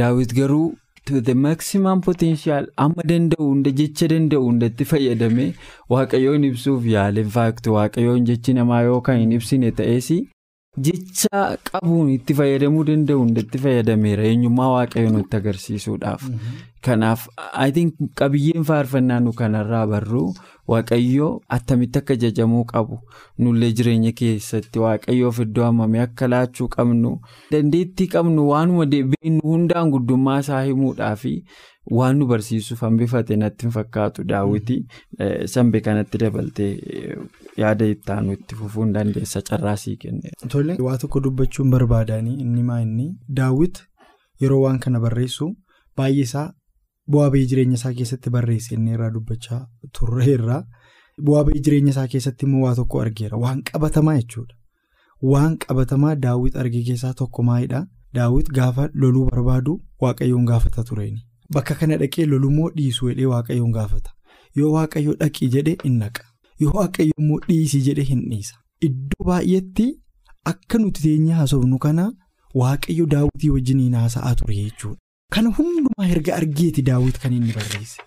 daawwit 0.00 0.34
garuu 0.34 0.68
the 1.06 1.34
maximum 1.34 2.00
potential 2.00 2.66
amma 2.76 3.02
danda'u 3.12 3.46
hunda 3.48 3.70
jecha 3.80 4.08
danda'u 4.12 4.44
hundatti 4.48 4.84
fayyadamee 4.92 5.48
waaqayyoon 5.94 6.44
ibsuuf 6.50 6.86
yaala 6.92 7.20
infaakti 7.26 7.70
waaqayyoon 7.76 8.24
jechi 8.30 8.54
namaa 8.58 8.82
yoo 8.88 9.00
kan 9.08 9.18
hin 9.22 9.32
ibsine 9.38 9.70
ta'ees 9.80 10.10
jecha 10.88 11.40
qabuun 11.70 12.12
itti 12.16 12.34
fayyadamuu 12.40 12.84
danda'u 12.90 13.18
hundatti 13.24 13.58
fayyadameera. 13.64 14.22
Eenyummaa 14.30 14.68
waaqayyoon 14.76 15.12
nutti 15.18 15.36
agarsiisuudhaaf 15.40 16.22
kanaaf 16.86 17.26
think 17.74 17.94
qabiyyeen 18.20 18.64
faarfannaa 18.70 19.20
nu 19.20 19.32
kanarraa 19.32 19.86
barruu. 19.86 20.34
Waaqayyoo 20.68 21.40
attamitti 21.54 21.98
akka 21.98 22.14
jajamuu 22.16 22.64
qabu 22.64 22.98
nullee 23.38 23.70
jireenya 23.78 24.12
keessatti 24.20 24.78
waaqayyoof 24.82 25.38
iddoo 25.44 25.64
hammamee 25.64 26.00
akka 26.02 26.28
laachuu 26.28 26.68
qabnu 26.76 27.10
dandeettii 27.52 28.06
qabnu 28.12 28.44
waanuma 28.48 28.86
beeknu 28.92 29.40
hundaan 29.52 29.90
guddummaa 29.94 30.38
isaa 30.44 30.62
himuudhaa 30.68 31.16
fi 31.24 31.32
waan 31.98 32.16
nu 32.18 32.26
barsiisuuf 32.32 32.80
hambifate 32.86 33.36
natti 33.42 33.66
hin 33.66 33.72
fakkaatu 33.78 34.24
daawwitii 34.32 34.78
sanbee 35.56 35.80
kanatti 35.88 36.18
dabaltee 36.24 36.70
yaada 37.64 37.86
ittaanu 37.96 38.32
itti 38.38 38.54
fufuu 38.62 38.82
hin 38.84 38.92
dandeessa 39.00 39.42
carraasii 39.50 39.96
kenne. 40.06 40.30
Tole 40.48 40.76
waa 40.88 40.96
tokko 40.98 41.20
dubbachuun 41.28 41.70
barbaadanii 41.76 42.34
inni 42.46 42.62
maa 42.72 42.80
inni 42.86 43.10
daawwit 43.28 43.82
yeroo 44.40 44.60
waan 44.66 44.78
kana 44.88 45.00
barreessu 45.00 45.54
baay'ee 45.96 46.20
isaa. 46.30 46.50
Bu'aa 47.12 47.30
bahii 47.34 47.46
jireenya 47.52 47.74
isaa 47.80 47.92
keessatti 47.98 48.30
barreesse 48.34 48.74
inni 48.74 48.90
irraa 48.96 49.10
dubbachaa 49.16 49.60
turreerra. 49.98 50.58
Bu'aa 51.24 51.44
bahii 51.48 51.60
jireenya 51.66 51.90
isaa 51.94 52.06
keessatti 52.14 52.46
immoo 52.46 52.62
waa 52.66 52.74
tokko 52.80 53.00
argeera. 53.06 53.36
Waan 53.44 53.62
qabatamaa 53.72 54.14
jechuudha. 54.20 54.54
Waan 55.32 55.58
qabatamaa 55.66 56.14
daawwit 56.26 56.56
arge 56.62 56.82
keessaa 56.88 57.12
tokko 57.20 57.42
maalidhaa? 57.48 57.84
Daawwit 58.14 58.48
gaafa 58.58 58.88
loluu 58.94 59.26
barbaadu 59.30 59.74
waaqayyoon 60.00 60.44
gaafata 60.52 60.84
tureeni. 60.88 61.20
Bakka 61.54 61.74
kana 61.74 61.96
dhaqee 62.02 62.26
lolummoo 62.26 62.70
dhiisuu 62.76 63.08
jedhee 63.10 63.26
waaqayyoon 63.34 63.72
gaafata. 63.78 64.10
Yoo 64.56 64.72
waaqayyo 64.72 65.14
dhaqii 65.20 65.48
jedhee 65.56 65.76
hin 65.84 65.98
naqa. 66.04 66.24
Yoo 66.60 66.72
waaqayyo 66.78 67.12
immoo 67.18 67.38
dhiisii 67.48 67.80
jedhee 67.88 68.04
hin 68.10 68.24
dhiisa. 68.30 68.54
Iddoo 68.88 69.24
baay'eetti 69.28 69.86
akka 70.54 70.78
nuti 70.78 71.02
teenyee 71.06 71.34
haasofnu 71.40 71.78
kana 71.86 72.10
waaqayyo 72.62 73.06
daawwitii 73.14 73.50
wajjin 73.56 73.94
haasa'aa 74.00 74.34
ture 74.40 74.54
jechuudha. 74.54 74.98
Kana 75.34 75.50
hundumaa 75.56 76.06
erga 76.14 76.34
argeeti 76.36 76.82
daawwit 76.88 77.18
kan 77.22 77.32
inni 77.36 77.52
barreesse. 77.56 77.98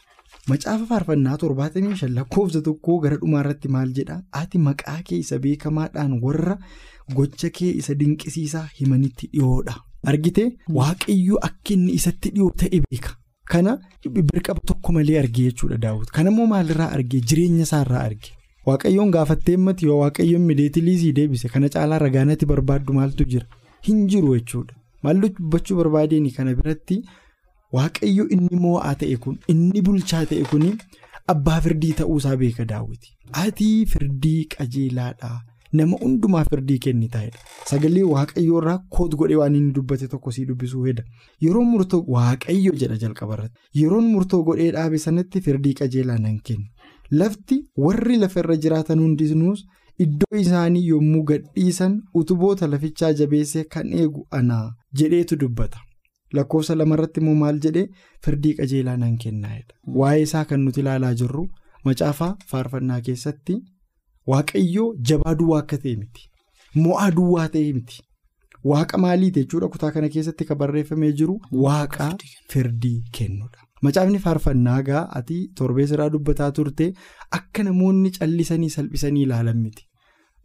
Macaafa 0.52 0.86
faarfannaa 0.92 1.38
torbaatamii 1.44 1.96
shan 2.02 2.14
lakkoofsa 2.18 2.62
tokkoo 2.68 2.98
gara 3.06 3.18
dhumaarratti 3.22 3.68
maal 3.76 3.94
jedhaa? 4.00 4.22
Ati 4.42 4.58
maqaa 4.68 5.00
kee 5.08 5.18
isa 5.24 5.40
beekamaadhaan 5.46 6.20
warra 6.26 6.58
gocha 7.16 7.50
kee 7.60 7.72
isa 7.82 7.96
dinqisiisaa 8.02 8.66
himanitti 8.80 9.30
dhiyoodha. 9.34 9.76
Argitee 10.14 10.48
waaqayyoo 10.80 11.40
akka 11.50 11.74
inni 11.78 11.92
isatti 12.00 12.30
dhiyoo 12.36 12.52
ta'e 12.64 12.82
beeka. 12.88 13.16
Kana 13.52 13.78
birqaba 14.06 14.62
tokko 14.74 14.92
malee 15.00 15.18
argee 15.24 15.50
jechuudha 15.50 15.78
daawwit. 15.88 16.12
Kanammoo 16.20 16.46
maalirraa 16.54 16.92
argee? 17.00 17.22
Jireenya 17.30 17.64
isaarraa 17.70 18.04
arge. 18.12 18.32
Waaqayyoon 18.68 19.12
gaafattee 19.18 19.58
mati 19.66 19.86
yoo 19.90 20.00
waaqayyoon 20.04 20.42
mideetiliisii 20.52 21.12
deebise 21.20 21.50
kana 21.56 21.70
caalaa 21.76 22.00
ragaanatti 22.08 22.46
barbaaddu 22.54 22.94
maaltu 22.94 23.26
jira? 23.34 23.46
Hin 23.88 24.08
jiru 24.14 24.36
jechuudha. 24.38 24.74
Maal 25.06 25.22
dubbachuu 25.24 25.78
barbaadeen 25.82 26.30
kana 26.38 26.54
biratti 26.60 27.00
waaqayyo 27.78 28.26
inni 28.36 28.60
moo'aa 28.68 28.94
ta'e 29.02 29.18
kun 29.26 29.36
inni 29.54 29.82
bulchaa 29.90 30.24
ta'e 30.32 30.44
kun 30.52 30.64
abbaa 31.34 31.60
firdii 31.66 31.94
ta'uusaa 32.00 32.36
beeka 32.42 32.66
daawwiti. 32.72 33.10
Ati 33.44 33.68
firdii 33.92 34.46
qajeelaadhaa 34.56 35.38
nama 35.78 35.98
hundumaa 36.02 36.44
firdii 36.50 36.78
kenni 36.86 37.08
taa'edha. 37.14 37.40
Sagalee 37.72 38.04
waaqayyoo 38.14 38.60
irraa 38.62 38.78
koot 38.98 39.16
godhee 39.22 39.36
waan 39.42 39.56
inni 39.60 39.74
dubbate 39.78 40.08
tokko 40.12 40.32
sii 40.36 40.46
dubbisuu 40.52 40.84
heda. 40.90 41.04
Yeroo 41.46 41.64
murtoo 41.72 42.04
waaqayyo 42.16 42.74
jedha 42.84 42.98
jalqabarratti. 43.06 43.60
Yeroon 43.82 44.08
murtoo 44.14 44.44
godhee 44.50 44.72
dhaabe 44.78 44.98
sanatti 45.08 45.42
firdii 45.48 45.74
qajeelaa 45.82 46.18
nan 46.28 46.38
kenna. 46.50 46.70
Lafti 47.12 47.58
warri 47.88 48.18
lafarra 48.22 48.56
jiraatan 48.68 49.00
hundinuus. 49.06 49.66
Iddoo 50.04 50.38
isaanii 50.40 50.88
yommuu 50.88 51.24
gadhiisan 51.28 51.94
utuboota 52.22 52.68
lafichaa 52.72 53.12
jabeessee 53.20 53.64
kan 53.76 53.92
eegu 54.00 54.26
anaa 54.40 54.66
jedheetu 55.02 55.36
dubbata. 55.44 55.80
Lakkoofsa 56.34 56.76
lamarratti 56.76 57.20
immoo 57.22 57.36
maal 57.42 57.60
jedhee 57.66 57.86
firdii 58.26 58.54
qajeelaa 58.60 58.98
nan 59.04 59.18
kennaa'edha. 59.24 59.74
Waa'ee 60.00 60.22
isaa 60.28 60.46
kan 60.52 60.60
nuti 60.66 60.80
ilaalaa 60.86 61.14
jirru 61.22 61.46
macaafa 61.86 62.28
faarfannaa 62.52 63.02
keessatti 63.10 63.56
waaqayyoo 64.32 64.88
jabaa 65.12 65.36
duwwaa 65.42 65.60
akka 65.66 65.78
ta'e 65.84 65.96
miti. 66.02 66.24
Mo'aa 66.84 67.12
duwwaa 67.20 67.48
ta'e 67.56 67.74
miti. 67.78 68.02
Waaqa 68.72 68.98
maaliiti 69.04 69.40
jechuudha 69.44 69.68
kutaa 69.74 69.92
kana 69.96 70.10
keessatti 70.14 70.46
kan 70.50 70.58
barreeffamee 70.62 71.12
jiru 71.20 71.36
waaqa 71.66 72.08
firdii 72.54 72.98
kennudha. 73.18 73.60
Macaafni 73.86 74.20
faarfannaa 74.26 74.82
gaa 74.88 75.04
ati 75.20 75.38
torbee 75.60 75.86
irraa 75.96 76.10
dubbataa 76.14 76.52
turte 76.60 76.88
akka 77.40 77.64
namoonni 77.68 78.12
callisanii 78.18 78.70
salphisanii 78.78 79.24
ilaalan 79.28 79.60
miti. 79.66 79.84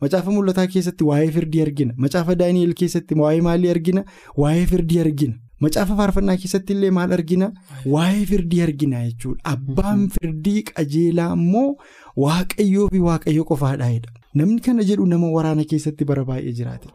Macaafa 0.03 0.31
mul'ataa 0.37 0.67
keessatti 0.75 1.05
waa'ee 1.11 1.31
firdii 1.37 1.63
argina. 1.67 1.95
Macaafa 1.97 2.35
daani'el 2.43 2.75
keessatti 2.83 3.15
waa'ee 3.23 3.41
maalii 3.49 3.71
argina? 3.77 4.05
Waa'ee 4.43 4.67
firdii 4.73 5.01
argina. 5.07 5.35
Macaafa 5.65 5.97
faarfannaa 5.97 6.37
keessatti 6.43 6.73
illee 6.77 6.91
maal 6.99 7.13
argina 7.17 7.51
waa'ee 7.95 8.23
firdii 8.31 8.61
argina 8.67 9.03
jechuudha 9.09 9.41
abbaan 9.55 10.07
firdii 10.15 10.63
qajeelaa 10.71 11.33
immoo 11.41 11.67
waaqayyoo 12.25 12.87
fi 12.95 12.99
waaqayyo 13.09 13.45
qofaadhaa'edha. 13.51 14.09
Namni 14.41 14.61
kana 14.67 14.85
jedhu 14.89 15.07
nama 15.11 15.29
waraana 15.35 15.65
keessatti 15.75 16.05
bara 16.11 16.25
baay'ee 16.31 16.53
jiraate 16.59 16.89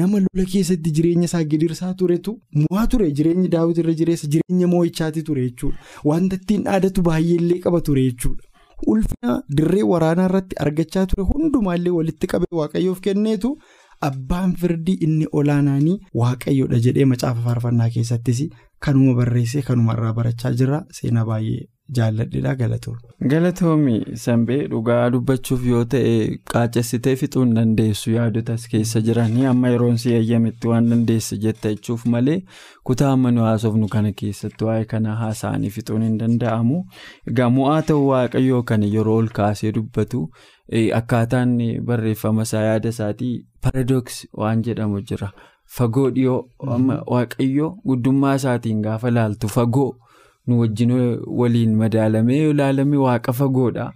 nama 0.00 0.20
lola 0.24 0.44
keessatti 0.54 0.90
jireenya 0.98 1.24
isaa 1.30 1.42
gidirsaa 1.54 1.92
turetu 2.02 2.34
mo'aa 2.62 2.86
ture 2.94 3.10
jireenyi 3.20 3.48
daawwiti 3.56 3.80
irra 3.84 3.94
jireessa 4.00 4.28
jireenya 4.34 4.68
moo'ichaati 4.72 5.22
ture 5.28 5.44
jechuudha 5.48 5.78
wanta 6.12 6.36
ittiin 6.40 6.62
dhaadatu 6.70 7.02
baay'eellee 7.10 7.58
qaba 7.66 7.80
ture 7.90 8.02
jechuudha. 8.08 8.42
Ulfina 8.86 9.34
dirree 9.56 9.82
waraanaa 9.92 10.24
irratti 10.30 10.56
argachaa 10.64 11.06
ture 11.12 11.24
hundumaallee 11.30 11.92
walitti 11.98 12.26
qabee 12.32 12.52
waaqayyoof 12.60 13.00
kenneetu 13.06 13.50
abbaan 14.08 14.54
firdii 14.62 14.96
inni 15.06 15.26
olaanaanii 15.40 15.98
waaqayyoodha 16.22 16.80
jedhee 16.86 17.04
macaafa 17.12 17.42
faarfannaa 17.48 17.90
keessattis 17.96 18.40
kanuma 18.86 19.14
barreessee 19.20 19.62
kanuma 19.68 19.92
irraa 19.98 20.12
barachaa 20.18 20.52
jira. 20.62 20.82
Seenaa 20.98 21.24
baay'ee 21.30 21.60
jaalladheedha 21.96 22.54
galatoom. 22.56 22.96
Galatoomi 23.30 23.94
sanbee 24.24 24.58
dhugaa 24.72 25.10
dubbachuuf 25.14 25.64
yoo 25.66 25.84
ta'e 25.94 26.12
qaacessitee 26.52 27.14
fixuu 27.22 27.42
hin 27.44 27.54
dandeessu 27.58 28.10
yaadotas 28.14 28.66
keessa 28.74 29.00
jiranii 29.08 29.44
amma 29.50 29.68
yeroon 29.74 29.98
si 30.04 30.12
eeyyametti 30.18 30.68
waan 30.72 30.88
dandeesse 30.90 31.36
jetta 31.44 31.72
jechuuf 31.74 32.06
malee 32.14 32.38
kutaa 32.90 33.12
amma 33.18 33.30
nu 33.36 33.42
haasofnu 33.48 33.88
kana 33.94 34.12
keessatti 34.22 34.64
waa'ee 34.70 34.84
kana 34.94 35.16
haasa'anii 35.22 35.70
fixuun 35.76 36.02
hin 36.08 36.18
danda'amu. 36.24 36.82
Egaa 37.32 37.50
mo'aa 37.58 37.82
ta'uu 37.92 38.08
waaqayyoo 38.08 38.62
kana 38.72 38.86
yeroo 38.96 39.16
ol 39.22 39.28
kaasee 39.40 39.72
dubbatu 39.78 40.26
akkaataan 41.00 41.56
barreeffama 41.86 42.42
isaa 42.48 42.62
yaada 42.68 42.88
isaatii 42.96 43.34
paradoks 43.62 44.26
waan 44.42 44.62
jedhamu 44.68 45.00
jira. 45.10 45.30
Fagoo 45.76 46.10
dhiyoo 46.14 46.40
waaqayyoo 47.10 47.70
guddummaa 47.86 48.34
isaatiin 48.40 48.82
gaafa 48.86 49.10
laaltu 49.10 49.48
fagoo. 49.48 49.92
Nu 50.46 50.60
wajjin 50.60 50.92
waliin 51.40 51.74
madaalamee 51.82 52.38
yoo 52.42 52.50
ilaalame 52.56 52.96
waaqa 53.06 53.32
fagoodha. 53.40 53.92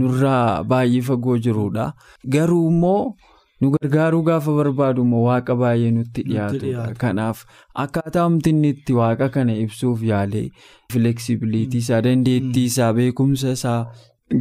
Nurraa 0.00 0.64
baay'ee 0.64 1.00
fagoo 1.08 1.38
jirudha. 1.46 1.92
Garuu 2.34 2.68
immoo 2.70 3.14
nu 3.60 3.70
gargaaruu 3.74 4.22
gaafa 4.28 4.52
barbaadu 4.58 5.02
immoo 5.06 5.22
waaqa 5.28 5.54
baay'ee 5.62 5.90
nutti 5.98 6.22
dhiyaatudha. 6.28 6.86
Kanaaf 7.02 7.44
akkaataa 7.84 8.24
humni 8.28 8.68
itti 8.74 8.92
waaqa 9.00 9.28
kana 9.38 9.56
ibsuuf 9.64 10.02
yaalee 10.12 10.48
fileksibiliitii 10.92 11.78
isaa 11.84 12.00
dandeettii 12.02 12.64
isaa 12.64 12.92
beekumsa 12.92 13.50
isaa 13.58 13.80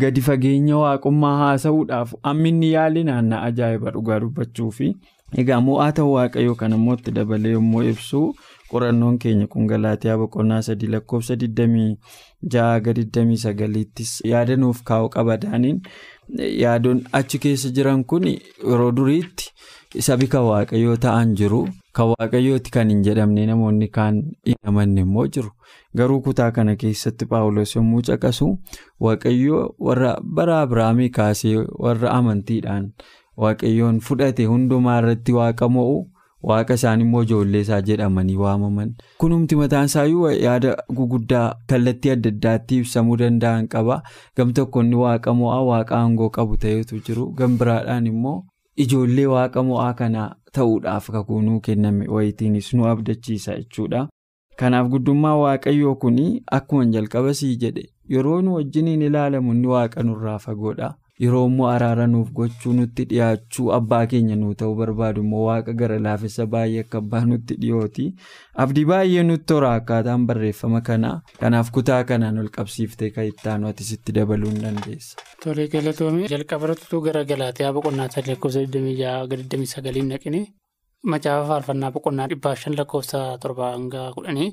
gadi 0.01 0.21
fageenya 0.27 0.77
waaqummaa 0.83 1.35
haasa'uudhaaf 1.41 2.13
amminni 2.31 2.71
yaali 2.71 3.03
naannaa 3.09 3.41
ajaa'iba 3.50 3.91
dhugaa 3.97 4.19
dubbachuufi. 4.24 4.95
Egaa 5.41 5.59
mo'aa 5.67 5.91
ta'uu 5.97 6.13
waaqayyoo 6.15 6.55
kan 6.55 6.74
immoo 6.77 6.93
itti 6.97 7.12
dabalee 7.12 7.51
yommuu 7.57 7.83
ibsu 7.91 8.19
qorannoon 8.75 9.17
keenya 9.25 9.48
kun 9.55 9.67
galaatiyaa 9.72 10.17
boqonnaa 10.24 10.62
sadii 10.70 10.88
lakkoofsa 10.96 11.36
26 11.46 11.98
ga 12.86 12.91
29ttis 13.00 14.12
yaada 14.32 14.55
nuuf 14.63 14.84
kaa'u 14.91 15.10
qabadaaniin 15.15 15.82
yaadoon 16.63 17.01
achi 17.20 17.39
keessa 17.48 17.70
jiran 17.79 18.03
kun 18.13 18.27
yeroo 18.27 18.91
duriitti 19.00 19.51
sabi 20.08 20.27
kan 20.27 20.44
waaqayyoo 20.51 20.96
ta'an 21.08 21.36
jiru 21.41 21.60
kan 21.98 22.08
waaqayyooti 22.13 22.72
kan 22.77 22.89
hin 22.94 23.03
jedhamne 23.08 23.46
namoonni 23.50 23.88
kaan 23.98 24.15
hin 24.50 24.55
amanne 24.72 25.01
immoo 25.08 25.27
jiru 25.38 25.51
garuu 26.00 26.22
kutaa 26.25 26.50
kana 26.55 26.75
keessatti 26.82 27.25
paawulos 27.34 27.75
yommuu 27.75 28.01
caqasu 28.10 28.48
waaqayyoo 29.08 29.62
warra 29.89 30.15
bara 30.39 30.58
abiraamii 30.62 31.10
kaasee 31.20 31.55
warra 31.86 32.12
amantiidhaan. 32.17 32.89
Waaqayyoon 33.44 33.98
fudhate 34.08 34.46
hundumaa 34.50 34.98
irratti 35.01 35.32
waaqa 35.38 35.67
mo'u 35.77 35.96
waaqa 36.49 36.73
isaan 36.79 37.01
immoo 37.03 37.21
ijoollee 37.25 37.62
isaa 37.65 37.81
jedhamanii 37.89 38.36
waamaman. 38.43 38.95
Kunumti 39.17 39.55
mataan 39.60 39.86
isaayyuu 39.91 40.31
yaada 40.31 40.75
guguddaa 40.97 41.45
kallattii 41.69 42.12
adda 42.15 42.29
addaatti 42.36 42.77
ibsamuu 42.81 43.17
danda'an 43.21 43.67
qaba. 43.67 44.01
Gam 44.38 44.53
tokko 44.53 44.81
inni 44.84 44.95
waaqa 45.03 45.34
mo'aa 45.39 45.62
waaqa 45.69 45.95
aangoo 45.99 46.29
qabu 46.39 46.58
ta'etu 46.58 46.99
jiru. 47.08 47.31
Gam 47.38 47.58
biraadhaan 47.62 48.08
immoo 48.12 48.43
ijoollee 48.86 49.25
waaqa 49.36 49.63
mo'aa 49.69 49.93
kana 49.93 50.27
ta'uudhaaf 50.58 51.08
kakuu 51.15 51.41
nuu 51.41 51.60
kenname 51.69 52.08
wayitiinis 52.17 52.73
nu 52.73 52.86
abdachiisa 52.91 53.55
jechuudha. 53.62 54.08
Kanaaf 54.60 54.88
guddummaa 54.91 55.36
waaqayyoo 55.43 55.95
kun 56.01 56.19
akkuma 56.58 56.86
jalqaba 56.86 57.34
sii 57.39 57.55
jedhe 57.63 57.84
yeroo 58.10 58.41
nu 58.41 58.53
wajjiniin 58.55 59.01
ilaalamu 59.01 59.51
inni 59.53 59.67
waaqa 59.67 60.03
nurraa 60.03 60.38
fagoodha. 60.39 60.93
Yeroo 61.23 61.45
immoo 61.47 61.67
araara 61.71 62.06
nuuf 62.12 62.32
gochuu 62.38 62.73
nutti 62.78 63.04
dhiyaachuu 63.10 63.67
abbaa 63.75 63.99
keenya 64.13 64.36
nuu 64.39 64.54
ta'uu 64.62 64.73
barbaadu 64.80 65.21
immoo 65.25 65.43
waaqa 65.49 65.73
gara 65.82 65.99
laafessa 66.06 66.45
baay'ee 66.56 66.82
akka 66.86 66.97
abbaa 67.04 67.21
nutti 67.30 67.56
dhiyooti. 67.62 68.06
Abdii 68.63 68.84
baay'ee 68.89 69.23
nutti 69.30 69.54
hora 69.58 69.69
akkaataan 69.80 70.25
barreeffama 70.32 70.82
kanaa. 70.89 71.21
Kanaaf 71.39 71.71
kutaa 71.78 72.01
kanaan 72.10 72.38
ol 72.43 72.49
qabsiiftee 72.58 73.10
kan 73.15 73.25
itti 73.32 73.49
aanu 73.54 73.67
ati 73.71 73.84
sitti 73.91 74.12
dabaluu 74.19 74.51
ni 74.58 74.60
dandeessa. 74.65 75.15
Tolee 75.45 75.67
galatoomii 75.78 76.28
jalqabarrattuu 76.34 77.01
gara 77.08 77.23
galaatiyaa 77.32 77.71
boqonnaa 77.80 78.10
sadii 78.17 78.36
lakkoofsa 78.36 78.65
26 78.67 80.06
naqinee 80.12 80.45
macaafa 81.13 81.47
faarfannaa 81.54 81.91
boqonnaa 81.95 82.28
dhibbaa 82.36 82.56
shan 82.65 82.75
lakkoofsa 82.84 83.25
torbaa 83.41 83.71
hanga 83.78 84.12
kudhanii 84.19 84.51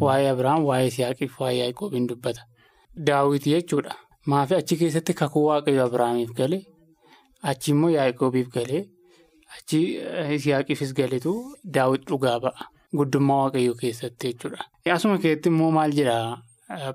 waa'ee 0.00 0.28
Abiraam 0.36 0.64
waa'ee 0.70 0.86
Isiyaaqiif 0.92 1.40
waa'ee 1.40 1.58
Yaaqoobiin 1.64 2.08
dubbata. 2.14 2.42
Daawwitii 3.06 3.54
jechuudha. 3.56 3.94
Maafi 4.30 4.54
achi 4.60 4.76
keessatti 4.80 5.14
kakuu 5.20 5.44
waaqayyo 5.48 5.84
Abiraamiif 5.86 6.30
gale 6.38 6.58
achi 7.50 7.70
immoo 7.74 7.90
Yaaqoobiif 7.96 8.48
galee 8.56 8.82
achi 9.56 9.80
Isiyaaqiifis 10.36 10.92
galetu 10.94 11.32
daawwiti 11.76 12.06
dhugaa 12.10 12.38
ba'a. 12.44 12.68
Guddummaa 12.98 13.40
waaqayyoo 13.44 13.74
keessatti 13.82 14.30
jechuudha. 14.32 14.62
Asuma 14.96 15.18
keessatti 15.18 15.48
immoo 15.52 15.70
maal 15.78 15.92
jedhaa 15.98 16.38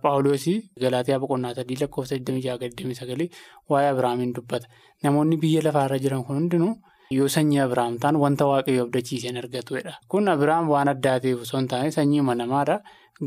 Paawuloosii 0.03 0.57
Galaatiyaa 0.81 1.19
boqonnaa 1.23 1.53
sadii 1.59 1.77
lakkoofsa 1.81 2.15
26-29 2.15 3.27
waa'ee 3.69 3.89
Abiraamiin 3.93 4.33
dubbata. 4.35 4.67
Namoonni 5.03 5.37
biyya 5.43 5.61
lafaarra 5.67 5.99
jiran 5.99 6.23
kun 6.25 6.39
hundinuu 6.39 6.73
yoo 7.17 7.27
sanyii 7.35 7.59
Abiraam 7.65 7.99
ta'an 7.99 8.15
wanta 8.23 8.45
waaqayyo 8.51 8.87
abdachiiseen 8.87 9.37
argatudha. 9.43 9.93
Kun 10.07 10.27
Abiraam 10.33 10.69
waan 10.69 10.87
addaa 10.95 11.19
ta'eef 11.19 11.41
osoo 11.45 11.59
hin 11.59 11.67
taane 11.67 11.91
sanyii 11.91 12.21
namaadha. 12.21 12.79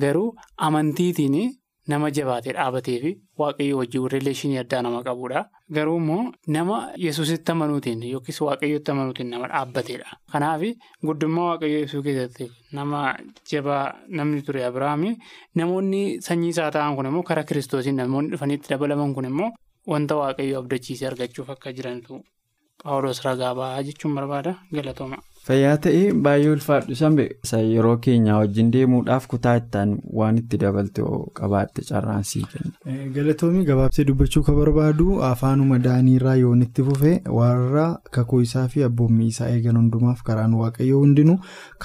Garuu 0.02 0.34
amantiitiin. 0.56 1.59
Nama 1.90 2.08
jabaatee 2.16 2.52
dhaabatee 2.56 2.96
fi 3.02 3.10
waaqayyo 3.40 3.76
wajjin 3.80 4.08
rileeshinii 4.14 4.58
addaa 4.62 4.80
nama 4.86 4.98
qabudha. 5.06 5.40
Garuu 5.76 5.96
immoo 6.00 6.32
nama 6.56 6.76
yesusitti 7.04 7.52
amanuutiin 7.52 8.02
yookiis 8.10 8.40
waaqayyotti 8.46 8.90
amanuutiin 8.94 9.30
nama 9.34 9.48
dhaabbateedha. 9.52 10.08
Kanaaf 10.32 10.62
guddummaa 11.06 11.46
waaqayyoo 11.50 11.82
ibsuu 11.86 12.02
keessatti 12.08 12.50
nama 12.78 13.00
jabaa 13.52 13.84
namni 14.08 14.42
ture 14.42 14.64
Abiraami 14.68 15.14
namoonni 15.62 16.02
sanyii 16.28 16.52
isaa 16.56 16.70
ta'an 16.76 16.96
kun 16.96 17.06
immoo 17.12 17.22
karaa 17.30 17.44
kiristoosiin 17.52 17.96
namoonni 18.02 18.30
dhufaniitti 18.36 18.70
dabalaman 18.74 19.14
kun 19.14 19.24
immoo 19.32 19.50
wanta 19.94 20.16
waaqayyo 20.20 20.58
abdachiisee 20.62 21.08
argachuuf 21.12 21.50
akka 21.56 21.72
jirantu 21.72 22.20
Paawulos 22.84 23.24
ragaa 23.24 23.54
ba'aa 23.54 23.82
jechuun 23.88 24.14
barbaada 24.16 24.54
galatooma. 24.76 25.18
Fayyaa 25.50 25.76
ta'ee 25.84 26.10
baay'ee 26.24 26.50
ulfaadhu 26.54 26.94
sanbe 26.98 27.24
yeroo 27.52 27.94
keenyaa 28.02 28.34
wajjin 28.40 28.68
deemuudhaaf 28.74 29.24
kutaa 29.32 29.54
ittaan 29.60 29.94
waan 30.18 30.36
itti 30.40 30.58
dabalte 30.62 31.02
qabaatte 31.40 31.82
carraan 31.88 32.22
sii 32.28 32.42
kenna. 32.52 32.98
Galatoomii 33.16 33.64
gabaabsee 33.70 34.04
dubbachuu 34.10 34.42
kan 34.48 34.54
barbaadu 34.60 35.16
afaanuma 35.30 35.78
daaniirraa 35.86 36.34
yoon 36.42 36.62
itti 36.66 36.82
fufe 36.90 37.12
warra 37.38 37.88
kakuu 38.18 38.40
isaa 38.46 38.64
fi 38.76 38.84
abboommii 38.90 39.26
isaa 39.34 39.48
eegan 39.56 39.76
hundumaaf 39.82 40.22
karaan 40.30 40.54
waaqayyoo 40.60 41.00
hundinuu 41.06 41.36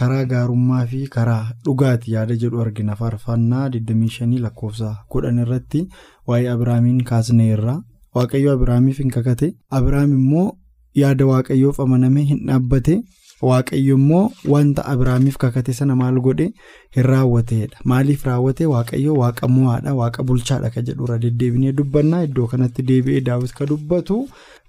karaa 0.02 0.22
gaarummaa 0.36 0.86
fi 0.94 1.02
karaa 1.18 1.42
dhugaati 1.66 2.14
yaada 2.18 2.36
jedhu 2.46 2.62
argina 2.68 2.96
faarfannaa 3.02 3.66
25 3.80 4.42
lakkoofsa 4.48 4.94
10 5.20 5.42
irratti 5.48 5.86
waa'ee 6.28 6.50
Abiraamiin 6.56 7.04
kaasneerra 7.12 7.80
waaqayyo 8.22 8.54
Abiraamiif 8.60 9.00
hin 9.06 9.12
kakate 9.20 9.54
Abiraam 9.82 10.14
immoo 10.22 10.48
yaada 11.04 11.26
waaqayyoof 11.36 11.80
amanamee 11.90 12.24
hin 12.34 12.46
dhaabbate. 12.48 13.02
Waaqayyo 13.42 13.96
immoo 13.98 14.32
wanta 14.48 14.86
Abiraamiif 14.92 15.38
kakate 15.38 15.74
sana 15.74 15.96
maal 15.96 16.20
godhe 16.28 16.46
hin 16.96 17.04
raawwateedha. 17.04 17.78
Maaliif 17.84 18.24
raawwate 18.26 18.66
waaqayyo 18.66 19.14
waaqa 19.22 19.48
mo'aadha 19.56 19.94
waaqa 20.00 20.24
bulchaadha 20.24 20.70
kan 20.76 20.86
jedhurra 20.90 21.18
deddeebinee 21.26 21.72
dubbannaa 21.80 22.24
iddoo 22.28 22.48
kanatti 22.54 22.82
deebi'ee 22.92 23.22
daawwit 23.30 23.54
kan 23.58 23.68
dubbatu 23.68 24.20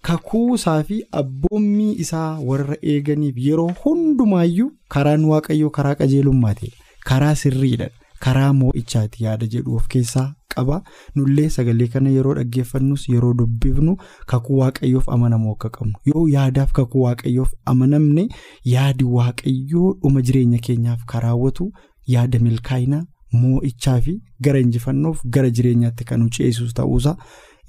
kakuu 0.03 0.55
isaa 0.55 0.83
fi 0.89 0.99
abboommii 1.21 1.93
isaa 2.07 2.39
warra 2.49 2.77
eeganiif 2.95 3.37
yeroo 3.47 3.71
hundumaayyuu 3.85 4.71
karaan 4.97 5.25
waaqayyoo 5.35 5.71
karaa 5.79 5.95
qajeelummaatiidha. 6.03 6.77
Karaa 7.11 7.35
sirriidha. 7.35 7.89
Karaa 8.25 8.53
moo'ichaati 8.59 9.25
yaada 9.25 9.47
jedhu 9.55 9.77
of 9.77 9.87
keessaa 9.95 10.27
qaba. 10.55 10.77
Nullee 11.15 11.49
sagalee 11.57 11.89
kana 11.95 12.11
yeroo 12.17 12.35
dhaggeeffannus 12.39 13.09
yeroo 13.15 13.33
dubbifnu 13.41 13.97
kakuu 14.33 14.59
waaqayyoof 14.61 15.09
amanamoo 15.17 15.53
akka 15.57 15.69
qabnu. 15.79 15.93
Yoo 16.13 16.29
yaadaaf 16.37 16.73
kakuu 16.79 17.03
waaqayyoof 17.07 17.51
amanamne 17.73 18.29
yaadi 18.75 19.05
waaqayyoo 19.17 19.91
dhuma 20.03 20.23
jireenya 20.31 20.59
keenyaaf 20.69 21.05
karaawwatu 21.13 21.69
yaada 22.15 22.39
milkaa'inaa 22.47 23.03
moo'ichaa 23.43 23.99
fi 24.07 24.17
gara 24.49 24.59
injifannoof 24.67 25.21
gara 25.37 25.51
jireenyaatti 25.59 26.05
kan 26.13 26.21
nu 26.25 26.29
ceesisu 26.39 26.73
ta'uusaa 26.81 27.17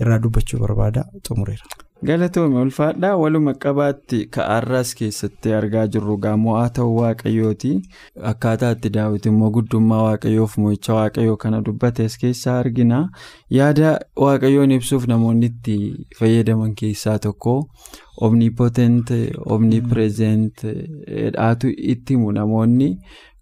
irraa 0.01 0.19
dubbachuu 0.25 0.59
barbaada 0.63 1.05
xumureera. 1.27 1.65
Galatoome 2.03 2.59
ulfaadhaa 2.61 3.15
waluma 3.17 3.53
qabaatti 3.63 4.19
ka'aarraas 4.35 4.93
keessatti 4.99 5.53
argaa 5.59 5.85
jirru 5.95 6.17
mo'aa 6.43 6.69
ta'uu 6.69 6.95
waaqayyooti. 7.01 7.71
Akkaataa 8.31 8.71
itti 8.77 8.89
daawit 8.97 9.25
immoo 9.25 9.49
guddummaa 9.51 10.03
waaqayyoof 10.03 10.57
mo'icha 10.57 10.93
waaqayyoo 10.99 11.37
kana 11.37 11.61
dubbates 11.61 12.17
keessaa 12.23 12.59
argina. 12.59 13.09
Yaada 13.49 13.99
waaqayyoon 14.15 14.71
ibsuuf 14.71 15.07
namoonni 15.07 15.45
itti 15.53 15.77
fayyadaman 16.19 16.75
keessaa 16.75 17.17
tokko 17.19 17.55
omnipotent 18.21 19.09
omnipresent 19.45 20.63
dhaatu 21.33 21.69
itti 21.93 22.13
himu 22.13 22.31
namoonni 22.31 22.87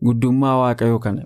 guddummaa 0.04 0.56
waaqayyoo 0.62 1.00
kana 1.00 1.22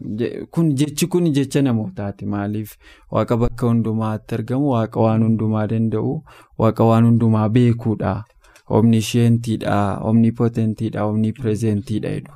kun 0.51 0.73
jechi 0.75 1.07
kun 1.07 1.31
jecha 1.33 1.61
namootaati. 1.61 2.25
Maaliif? 2.25 2.75
Waaqa 3.11 3.37
bakka 3.37 3.67
hundumaatti 3.67 4.35
argamu 4.35 4.69
waaqa 4.75 4.99
waan 5.05 5.23
hundumaa 5.23 5.67
danda'u 5.67 6.13
waaqa 6.57 6.83
waan 6.89 7.05
hundumaa 7.05 7.49
beekuudha. 7.49 8.23
Omnisheentiidha 8.69 9.97
omnipotentiidha 10.03 11.05
omnipresentiidha 11.05 12.09
jedhu. 12.09 12.33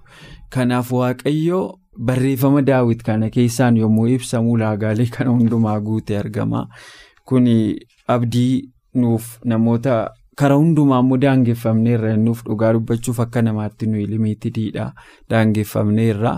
Kanaaf 0.50 0.92
waaqayyoo 0.92 1.78
barreeffama 1.98 2.62
daawit 2.62 3.04
kana 3.04 3.30
keessaan 3.30 3.78
yommuu 3.78 4.08
ibsamu 4.08 4.52
ulaagaalee 4.52 5.06
kana 5.06 5.30
hundumaa 5.32 5.80
guute 5.80 6.18
argama. 6.18 6.68
Kun 7.26 7.48
abdii 8.08 8.70
nuuf 8.96 9.38
namoota. 9.46 10.10
Karaa 10.42 10.58
hundumaa 10.62 11.00
immoo 11.04 11.18
daangeffamneerra 11.24 12.16
nuuf 12.26 12.44
dhugaa 12.46 12.74
dubbachuuf 12.78 13.20
akka 13.26 13.42
namaatti 13.48 13.86
nuyi 13.88 14.06
limiitiidha 14.12 14.86
daangeffamneerra 15.30 16.34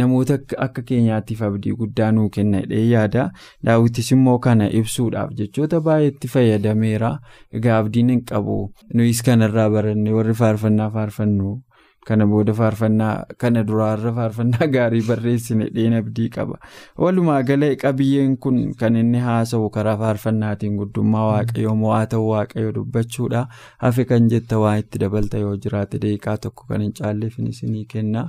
namoota 0.00 0.38
akka 0.64 0.82
keenyaatiif 0.88 1.40
abdii 1.42 1.72
guddaa 1.78 2.10
nuu 2.12 2.28
kenna 2.34 2.60
jedhee 2.62 2.84
yaada. 2.90 3.30
Daawwitis 3.64 4.10
immoo 4.16 4.38
kana 4.38 4.68
ibsuudhaaf 4.80 5.30
jechoota 5.38 5.80
baay'eetti 5.86 6.28
fayyadameera. 6.34 7.10
Egaa 7.52 7.78
abdiin 7.78 8.08
hin 8.14 8.22
qabu. 8.24 8.58
Nuyis 8.94 9.22
kanarraa 9.22 9.70
baranne 9.70 10.12
warri 10.18 10.34
faarfannaa 10.42 10.90
faarfannu 10.90 11.56
kana 12.06 12.26
booda 12.26 12.54
faarfannaa 12.60 13.14
kana 13.44 13.62
duraarra 13.70 14.12
faarfannaa 14.18 14.68
gaarii 14.76 15.02
barreessine 15.08 15.68
dheen 15.74 15.96
abdii 15.98 16.28
qaba. 16.36 16.60
Walumaa 17.04 17.42
gala 17.50 17.70
qabiyyeen 17.82 18.36
kun 18.46 18.62
kan 18.82 18.96
inni 19.02 19.24
haasa'u 19.26 19.68
karaa 19.76 19.96
faarfannaatiin 20.04 20.80
guddummaa 20.80 21.26
waaqayyoo 21.32 21.76
mo'aa 21.82 22.06
ta'uu 22.14 22.32
waaqayyoo 22.32 22.74
dubbachuudha. 22.80 23.44
Hafe 23.84 24.08
kan 24.14 24.32
jetta 24.34 24.62
waa 24.64 24.74
itti 24.84 25.04
dabalta 25.04 25.44
yoo 25.44 25.54
jiraate 25.66 26.02
deeqaa 26.06 26.38
tokko 26.48 26.72
kan 26.72 26.88
hin 26.88 26.96
caalleef 27.02 27.38
isinii 27.52 27.86
kenna. 27.94 28.26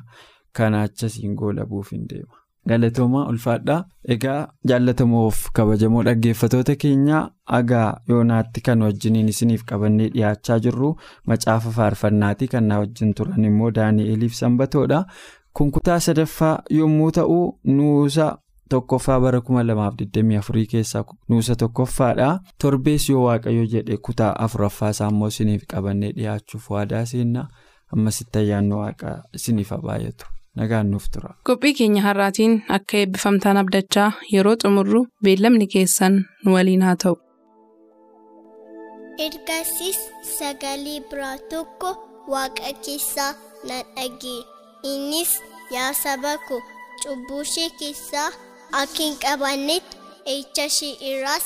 Kana 0.59 0.85
achasiin 0.89 1.35
goolabuuf 1.43 1.91
hin 1.97 2.07
deema. 2.13 2.40
Galatoomaa 2.69 3.25
ulfaadhaa 3.31 3.83
egaa 4.15 4.39
jaallatamoof 4.69 5.39
kabajamoo 5.59 6.03
dhaggeeffatoota 6.07 6.75
keenyaa 6.83 7.23
agaa 7.59 7.87
yoonaatti 8.09 8.61
kan 8.67 8.81
wajjiniin 8.85 9.29
isiniif 9.33 9.63
qabannee 9.71 10.09
dhiyaachaa 10.15 10.59
jirru 10.65 10.91
macaafa 11.31 11.71
faarfannaatii 11.77 12.47
kan 12.53 12.67
na 12.71 12.79
wajjin 12.83 13.13
turan 13.13 13.45
immoo 13.49 13.71
daani'eliif 13.77 14.33
sanbatoodha. 14.41 15.03
Kun 15.53 15.71
kutaa 15.71 15.99
sadaffaa 15.99 16.53
yommuu 16.79 17.11
ta'u 17.17 17.39
nuusa 17.77 18.27
tokkoffaa 18.69 19.19
bara 19.19 19.39
2024 19.47 20.65
keessaa 20.71 21.03
nuusa 21.29 21.55
tokkoffaadha. 21.55 22.29
Torbees 22.61 23.09
yoo 23.09 23.23
waaqayyo 23.25 23.65
jedhe 23.73 23.97
kutaa 23.97 24.35
afuraffaa 24.45 24.89
isaa 24.95 25.09
immoo 25.15 25.27
isiniif 25.33 25.63
qabannee 25.73 26.11
dhiyaachuuf 26.19 26.69
waadaa 26.75 27.05
seenna. 27.05 27.47
Ammasitti 27.95 28.39
ayyaanni 28.39 28.75
waaqa 28.81 29.17
isiniif 29.39 29.73
baay'atu. 29.87 30.25
Nagaan 30.59 30.87
nuuf 30.91 31.05
tura. 31.13 31.31
qophii 31.47 31.73
keenya 31.79 32.01
har'aatiin 32.07 32.53
akka 32.77 32.97
eebbifamtaan 33.01 33.57
abdachaa 33.61 34.09
yeroo 34.33 34.55
xumurru 34.63 35.01
beellamni 35.23 35.67
keessan 35.73 36.13
nu 36.45 36.53
waliin 36.55 36.81
haa 36.87 36.95
ta'u. 37.03 37.15
ergasiis 39.25 39.99
sagalee 40.37 40.99
biraa 41.09 41.37
tokko 41.51 41.89
waaqa 42.33 42.71
keessaa 42.85 43.31
nan 43.67 43.83
dhagee 43.95 44.39
innis 44.91 45.31
yaa 45.75 45.91
saba 46.03 46.33
ko 46.47 46.57
cubbuu 47.03 47.41
ishee 47.47 47.69
keessaa 47.79 48.29
akka 48.81 49.01
hin 49.03 49.15
qabannetti 49.23 49.97
eecha 50.33 50.65
ishee 50.71 50.93
irraas 51.11 51.45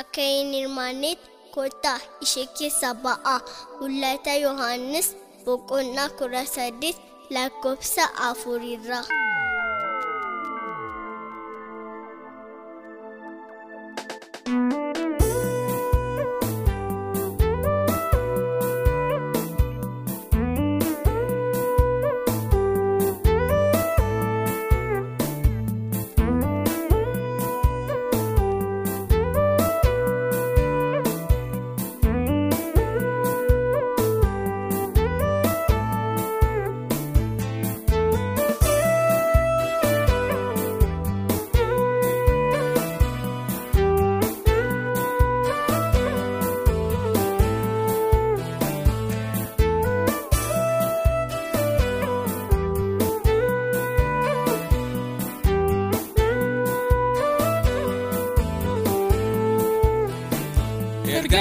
akka 0.00 0.22
hin 0.32 0.52
hirmaannetti 0.58 1.26
kottaa 1.54 1.98
ishee 2.26 2.46
keessaa 2.58 2.94
ba'aa 3.04 3.38
mul'ata 3.80 4.32
yohaannis 4.44 5.08
boqonnaa 5.44 6.08
kudha 6.18 6.42
saddeet. 6.54 6.96
Lakkoofsa 7.30 8.04
afurirra. 8.28 9.00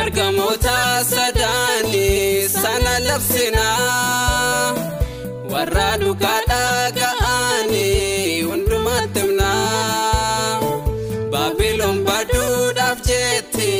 Gargamoota 0.05 1.03
sadaanii 1.09 2.49
sana 2.49 2.91
labsinaa 3.05 4.73
warra 5.53 5.85
dhugaadhaa 6.01 6.91
ga'anii 6.97 8.41
hundumaatti 8.49 9.23
himnaa 9.23 10.59
baabiloon 11.31 11.97
baduudhaaf 12.09 13.01
jetti 13.09 13.71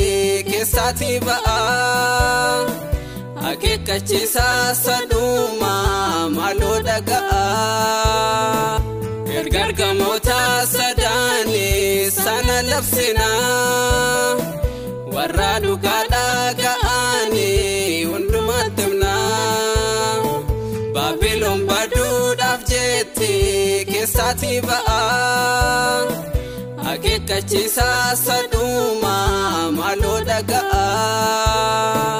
keessaatii 0.50 1.20
ba'aa 1.28 2.58
akeekkachiisaa 3.52 4.74
saduumaa 4.82 6.28
maaloo 6.38 6.78
dhaga'aa 6.90 8.80
gargamoota 9.54 10.40
sadaanii 10.74 12.10
sana 12.20 12.56
labsinaa. 12.72 14.55
Warra 15.26 15.52
dhugaadhaa 15.62 16.42
ga'anii 16.58 18.04
hundumaatti 18.10 18.82
himnaa 18.84 20.34
baabiloon 20.96 21.62
baduudhaaf 21.70 22.62
jetti 22.72 23.30
keessaatii 23.90 24.60
ba'aa 24.68 25.98
akeekkachiisaa 26.92 28.06
saduumaa 28.24 29.70
maaloo 29.78 30.18
dhaga'aa. 30.30 32.14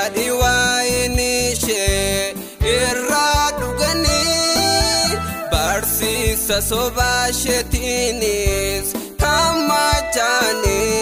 Daadhii 0.00 0.30
waayini 0.40 1.28
ishee 1.52 2.34
irraa 2.74 3.46
dhuganii 3.58 5.18
barsiisa 5.52 6.58
sobaa 6.68 7.24
isheetiinis 7.32 8.86
kan 9.22 9.54
machaanii 9.70 10.94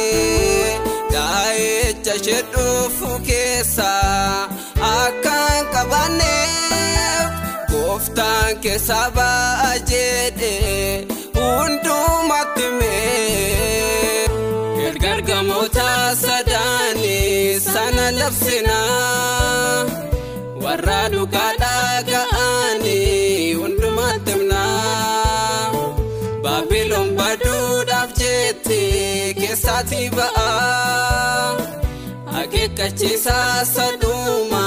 daa'icha 1.12 2.14
ishee 2.20 2.42
dhufu 2.56 3.10
keessaa 3.28 4.48
akka 4.90 5.36
hin 5.44 5.66
qabanneef 5.76 7.28
gooftaan 7.72 8.52
keessaa 8.66 9.06
ba'a 9.20 9.70
jedhee 9.92 11.06
hundumatti 11.38 12.57
sana 17.60 18.10
labsinaa 18.10 19.84
warra 20.64 20.98
dhugaadhaa 21.14 22.02
ga'anii 22.10 23.54
hundumaatti 23.60 24.30
himnaa 24.34 25.72
baabiloon 26.44 27.10
baduudhaaf 27.20 28.10
jetti 28.20 28.80
keessaatii 29.40 30.06
ba'a 30.18 30.46
akeekkachiisaa 32.42 33.64
saduuma 33.74 34.62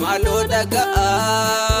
maaloo 0.00 0.42
dhaga'a. 0.54 1.71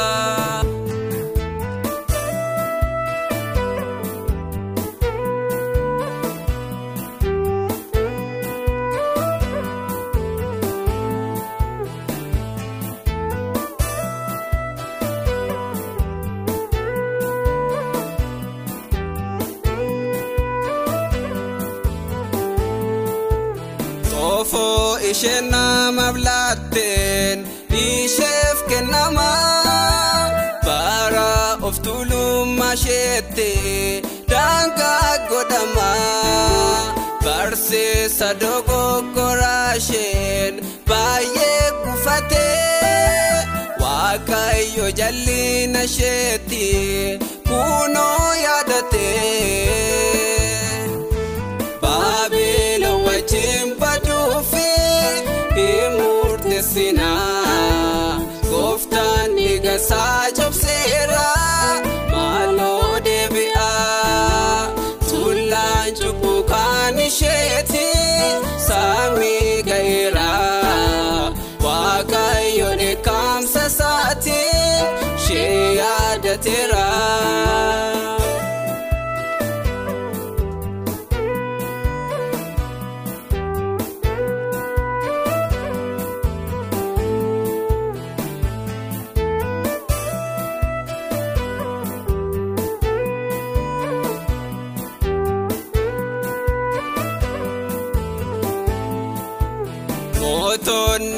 Ishee 25.12 25.40
namaaf 25.52 26.16
laatteen 26.26 27.38
isheef 27.84 28.58
kennama 28.70 29.28
bara 30.66 31.30
of 31.68 31.76
tuulummaa 31.86 32.72
isheetti 32.78 33.50
daangaa 34.32 35.12
godhama 35.30 35.90
barsiisa 37.24 38.28
dogoggoraa 38.42 39.70
isheen 39.80 40.54
baay'ee 40.90 41.66
kufatee 41.82 43.46
waaqayyo 43.82 44.86
jallina 45.00 45.82
isheetti 45.90 46.66
kunoo 47.48 48.28
yaadatee. 48.44 49.91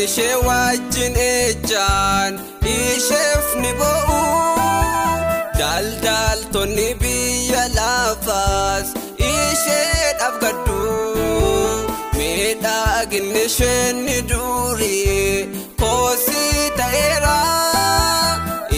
Ishee 0.04 0.34
wajjin 0.46 1.14
ejjaan 1.28 2.32
isheef 2.74 3.46
ni 3.62 3.72
bo'u. 3.80 4.20
Daldaltoonni 5.58 6.88
biyya 7.02 7.64
lafaas 7.76 8.88
isheedhaaf 9.30 10.36
gaddu. 10.42 10.80
Miidhaginni 12.16 13.42
isheen 13.50 14.04
ni 14.06 14.18
durii 14.30 15.48
koosii 15.82 16.64
ta'eera 16.80 17.38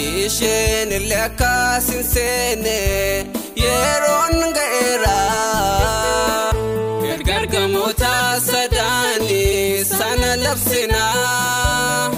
isheen 0.05 0.93
illee 0.99 1.23
akkas 1.29 1.91
hin 1.95 2.05
seene 2.12 2.79
yeroon 3.65 4.37
ga'eera. 4.59 5.19
Labsinaa 10.47 12.11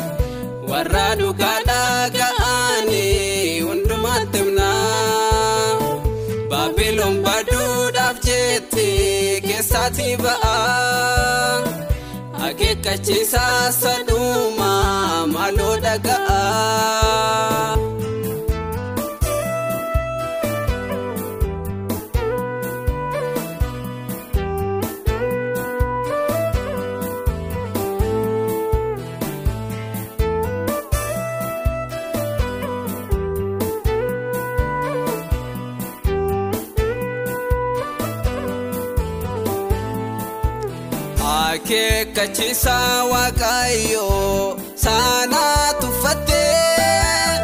warra 0.70 1.04
dhugaa 1.20 1.58
dhaga'anii 1.68 3.60
hundumaatti 3.66 4.38
himnaa 4.42 5.74
baabiloon 6.50 7.16
baduudhaaf 7.26 8.18
jetti 8.28 8.86
keessaatii 9.48 10.14
ba'a 10.24 10.54
akeekkachiisaa 12.48 13.62
saduuma 13.80 14.70
maaloo 15.34 15.76
dhaga'a. 15.86 17.57
Akeekkachiisaa 42.18 43.04
waaqayyoo 43.10 44.58
saanaa 44.84 45.72
tuffattee 45.80 47.40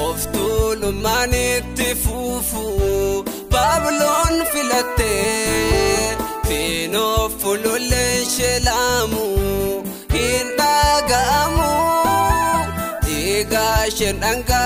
of 0.00 0.26
tuulummaan 0.32 1.34
itti 1.34 1.88
fuufuu 2.02 3.24
baabiloon 3.52 4.34
filattee 4.52 6.16
fiinoof 6.48 7.32
fululleen 7.42 8.26
sheelaamu 8.34 9.24
hin 10.12 10.46
dhaga'amu 10.60 11.72
dhiigaa 13.06 13.84
isheen 13.92 14.20
dhangalaafteefis 14.26 14.57